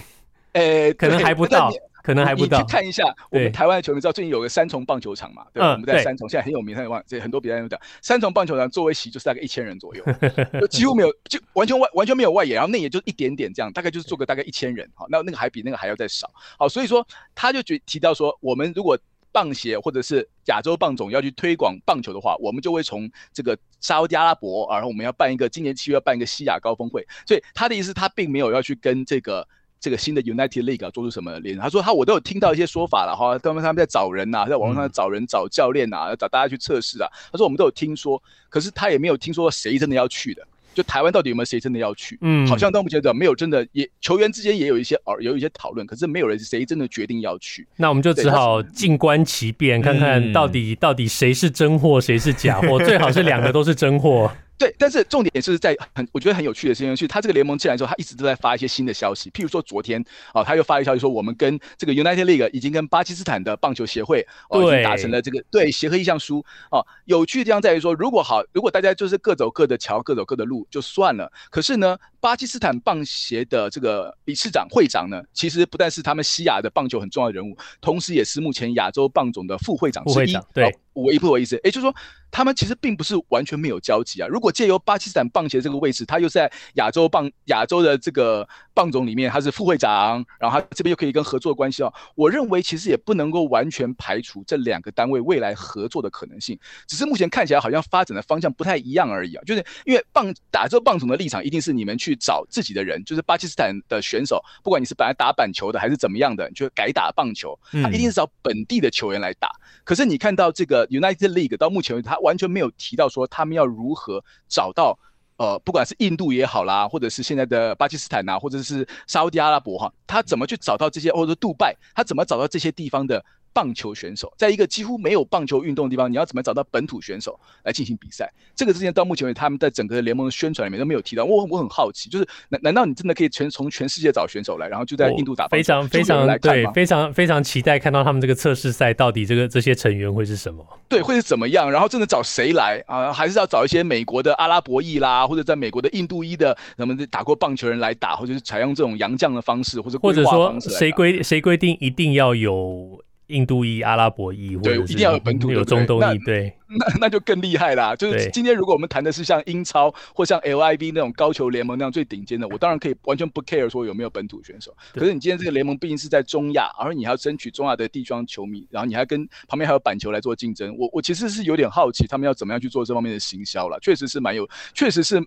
[0.53, 1.71] 呃，可能还不到。
[2.03, 2.59] 可能还不到。
[2.59, 5.45] 你去看一下，我们台湾的球迷知道最近有个三重棒球场嘛？
[5.53, 10.05] 对，我们在三重，现在很有名，很有名，这很多比赛都讲三重棒球场座位席就是大概一千人左右，
[10.61, 18.99] 就几乎没有，就完全外完全没有外野，然后内野就一点点这样，大概就是坐个大概一千人，好，那那个还比那个还要再少，好，所以说他就觉提到说，我们如果
[19.33, 29.47] 棒协或者是亚洲棒总要去推广棒球的话，我们就会从这个沙乌地阿拉伯，然后我们要办一个今年七月要办一个西亚高峰会，所以他的意思他并没有要去跟这个。
[29.81, 31.57] 这个新的 United League 啊，做出什么联？
[31.59, 37.09] 他说他我都有听到一些说法了哈，他们他们在找人呐、啊，在网络上找人找教练呐、啊，找大家去测试啊。
[37.33, 40.47] 他说我们都有听说，可是他也没有听说谁真的要去的。
[40.73, 42.17] 就台湾到底有没有谁真的要去？
[42.21, 47.67] 嗯，好像到目前为止没有真的，也球员之间也有一些哦，有一些讨论，可是没有人谁真的决定要去。
[47.77, 54.31] 那我们就只好静观其变，看看到底、嗯、到底谁是真货，谁是假货， 最好是两个都是真货。
[54.61, 59.31] 对，但是重点是在很，我觉得很有趣的事情是，他这个联盟进来之后，他一直都在发一些新的消息。
[59.31, 60.05] 譬如说昨天
[60.35, 66.87] 啊，他又发一个消息说，我们跟这个 United League 已经跟巴基斯坦的棒球协会哦，已经达成了这个对协和意向书哦。
[67.07, 71.33] 有趣的地方在于说，如果好，如果大家就是各走各的桥，各走各的路就算了。
[71.49, 80.15] 可是呢，巴基斯坦棒协的这个理事长会长呢，其实不但是他们西亚的棒球很重要的人物，同时也是目前亚洲棒总的副会长之一。
[80.17, 80.77] 会长对。
[80.93, 81.95] 我一不好意思，也就是说，
[82.31, 84.29] 他们其实并不是完全没有交集啊。
[84.29, 88.49] 如果借由巴基斯坦棒协这个位置，他又在亚洲棒亚洲的这个
[88.81, 91.93] 棒总里面，他是副会长，然后他这边又可以跟合作关系哦。
[92.15, 99.43] 我认为其实也不能够完全排除这两个单位未来合作的可能性，只是目前看起来好像发展的方向不太一样而已啊。
[99.45, 109.51] 就是因为棒打这棒总的立场，一定是你们去找自己的人，就是巴基斯坦的选手，不管你是本来打板球的还是怎么样的，你就改打棒球，他一定是找本地的球员来打。
[109.85, 114.99] 可是你看到这个 United League 到目前为止，他完全没有提到说他们要如何找到
[115.41, 123.25] 呃，不管是印度也好啦，或者是现在的巴基斯坦、啊，或者是沙乌地阿拉伯哈，他怎么去找到这些，或者杜拜，他怎么找到这些地方的？
[123.53, 128.33] 棒球选手在一个几乎没有棒球运动的地方，你要怎么找到本土选手来进行比赛？
[128.55, 131.25] 这个之前到目前为止，他们在整个联盟的宣传里面都没有提到。
[131.25, 135.49] 我我很好奇，就是难难道你真的可以全从全世界找选手来，然后就在印度打？
[135.49, 140.65] 非常非常对，非常非常期待看到他们这个测试赛到底这个这些成员会是什么？
[140.89, 141.71] 对，会是怎么样？
[141.71, 143.13] 然后真的找谁来啊？
[143.13, 153.03] 还是要找一些美国的阿拉伯裔啦，或者在美国的印度裔的，他们打过棒球人来打，或者是采用这种洋将的方式，或者或者说谁规谁规定一定要有？
[153.31, 157.95] 印度裔、阿拉伯裔，对，一定要有本土，有中东裔，对，那那就更厉害啦。
[157.95, 164.77] 就是今天如果我们谈的是像英超或像 LIV 那种高球联盟那样最顶尖的，我当然可以完全不 care 说有没有本土选手。
[164.93, 173.79] 可是你今天这个联盟毕竟是在中亚，而你还要争取中亚的地方球迷，然后你还跟旁边还有板球来做竞争，我我其实是有点好奇他们要怎么样去做这方面的行销了。
[173.81, 175.23] 确实是蛮有，确实是。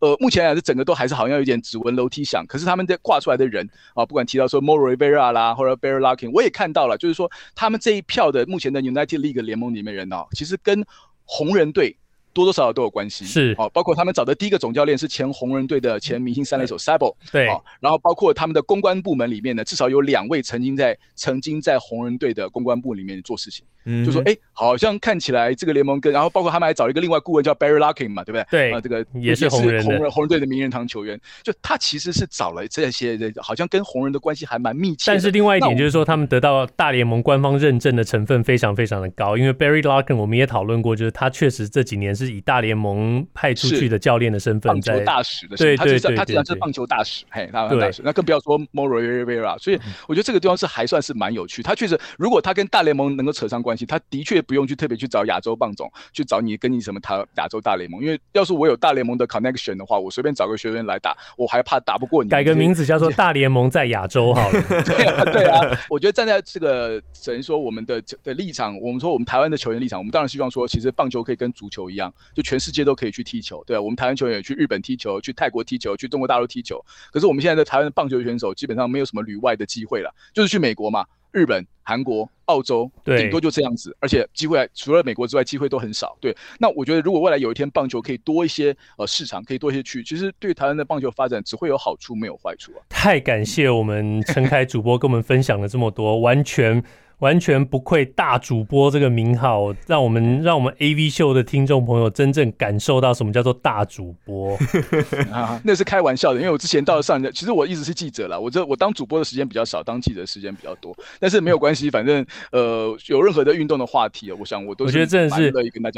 [0.00, 2.44] 呃，目前来讲，整个都还是好像有点指纹楼梯响。
[2.46, 10.84] 可是他们在挂出来的人啊，不管提到说 m o r r i v e r a 啦，或者 Barry Larkin，我也看到了，就是说他们这一票的目前的 United League 联盟里面人啊，其实跟
[11.24, 11.96] 红人队
[12.36, 13.24] 多多少少都有关系。
[13.24, 17.14] 是哦，包括他们找的第一个总教练是前红人队的前明星三垒手 Sabo。
[17.32, 17.48] 对。
[17.48, 23.64] 啊，然后包括他们的公关部门里面呢，至少有两位曾经在曾经在红人队的公关部里面做事情。
[23.88, 28.44] 嗯，就说哎、欸，好像看起来这个联盟跟，然后包括他们还找一个另外顾问叫 Barry Larkin 嘛，对不对？
[28.50, 35.04] 对，啊，这个也是红人，红人红人队的名人堂球员，就他其实是找了这些人，好像跟红人的关系还蛮密切。
[35.06, 51.62] 但是另外一点就是说，他们得到大联盟官方认证的成分非常非常的高，因为 Barry Larkin 我们也讨论过，就是他确实这几年是以大联盟派出去的教练的身份在，棒球大使的，对对对，他实际上是棒球大使，嘿，他大使，那更不要说 Moro Rivera，所以我觉得这个地方是还算是蛮有趣。
[51.62, 54.56] 他确实，如果他跟大联盟能够扯上关系，他的确不。
[54.56, 62.30] 不用去特别去找亚洲棒总，去找你跟你什么他亚洲大联盟，因为要是我有大联盟的 connection 的话，我随便找个学员来打，我还怕打不过你。
[62.30, 64.62] 改个名字叫做大联盟在亚洲好了。
[64.82, 65.60] 对啊，对啊，
[65.90, 73.62] 我觉得站在这个等于说我们的的立场，我们说我们台湾的球员立场，我们当然希望说，其实棒球可以跟足球一样，就全世界都可以去踢球。
[73.66, 76.84] 对啊，我们台湾球员也去日本踢球，去泰国踢球，去中国大陆踢球。
[77.12, 81.04] 可是我们现在在台湾的棒球选手基本上没有什么旅外的机会了，就是去美国嘛。
[81.32, 86.16] 日本、韩国、澳洲，顶多就这样子，而且机会除了美国之外，机会都很少。
[86.18, 92.80] 对，那我觉得如果未来有一天棒球可以多一些呃市场，可以多一些去，其实对台湾的棒球发展只会有好处，没有坏处啊。
[92.88, 96.82] 太感谢我们陈凯主播跟我们分享了这么多，完全。
[97.20, 104.54] 完全不愧大主播这个名号，让我们让我们 AV 秀的听众朋友真正感受到什么叫做大主播
[105.32, 105.58] 啊！
[105.64, 110.94] 那是开玩笑的，因为我之前到了上，其实我一直是记者啦，我这我当主播的时间比较少，当记者的时间比较多。
[111.18, 115.50] 但是没有关系，反正呃， 有任何的运动的话题，我想我都是我觉得真的是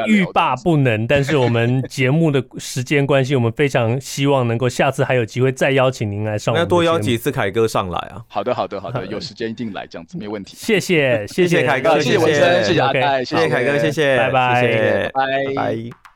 [0.06, 1.04] 欲罢不能。
[1.08, 8.22] 但是我们节目的时间关系，我们非常希望能够下次还有机会再邀请您来上，那多邀几次凯哥上来啊！
[8.28, 10.56] 好的，好的，好的，有时间一定来，这样子没问题。
[10.56, 11.07] 谢谢。
[11.26, 16.07] 谢谢凯哥，谢谢文森，谢谢阿泰，谢谢凯哥，谢谢，拜拜，拜拜。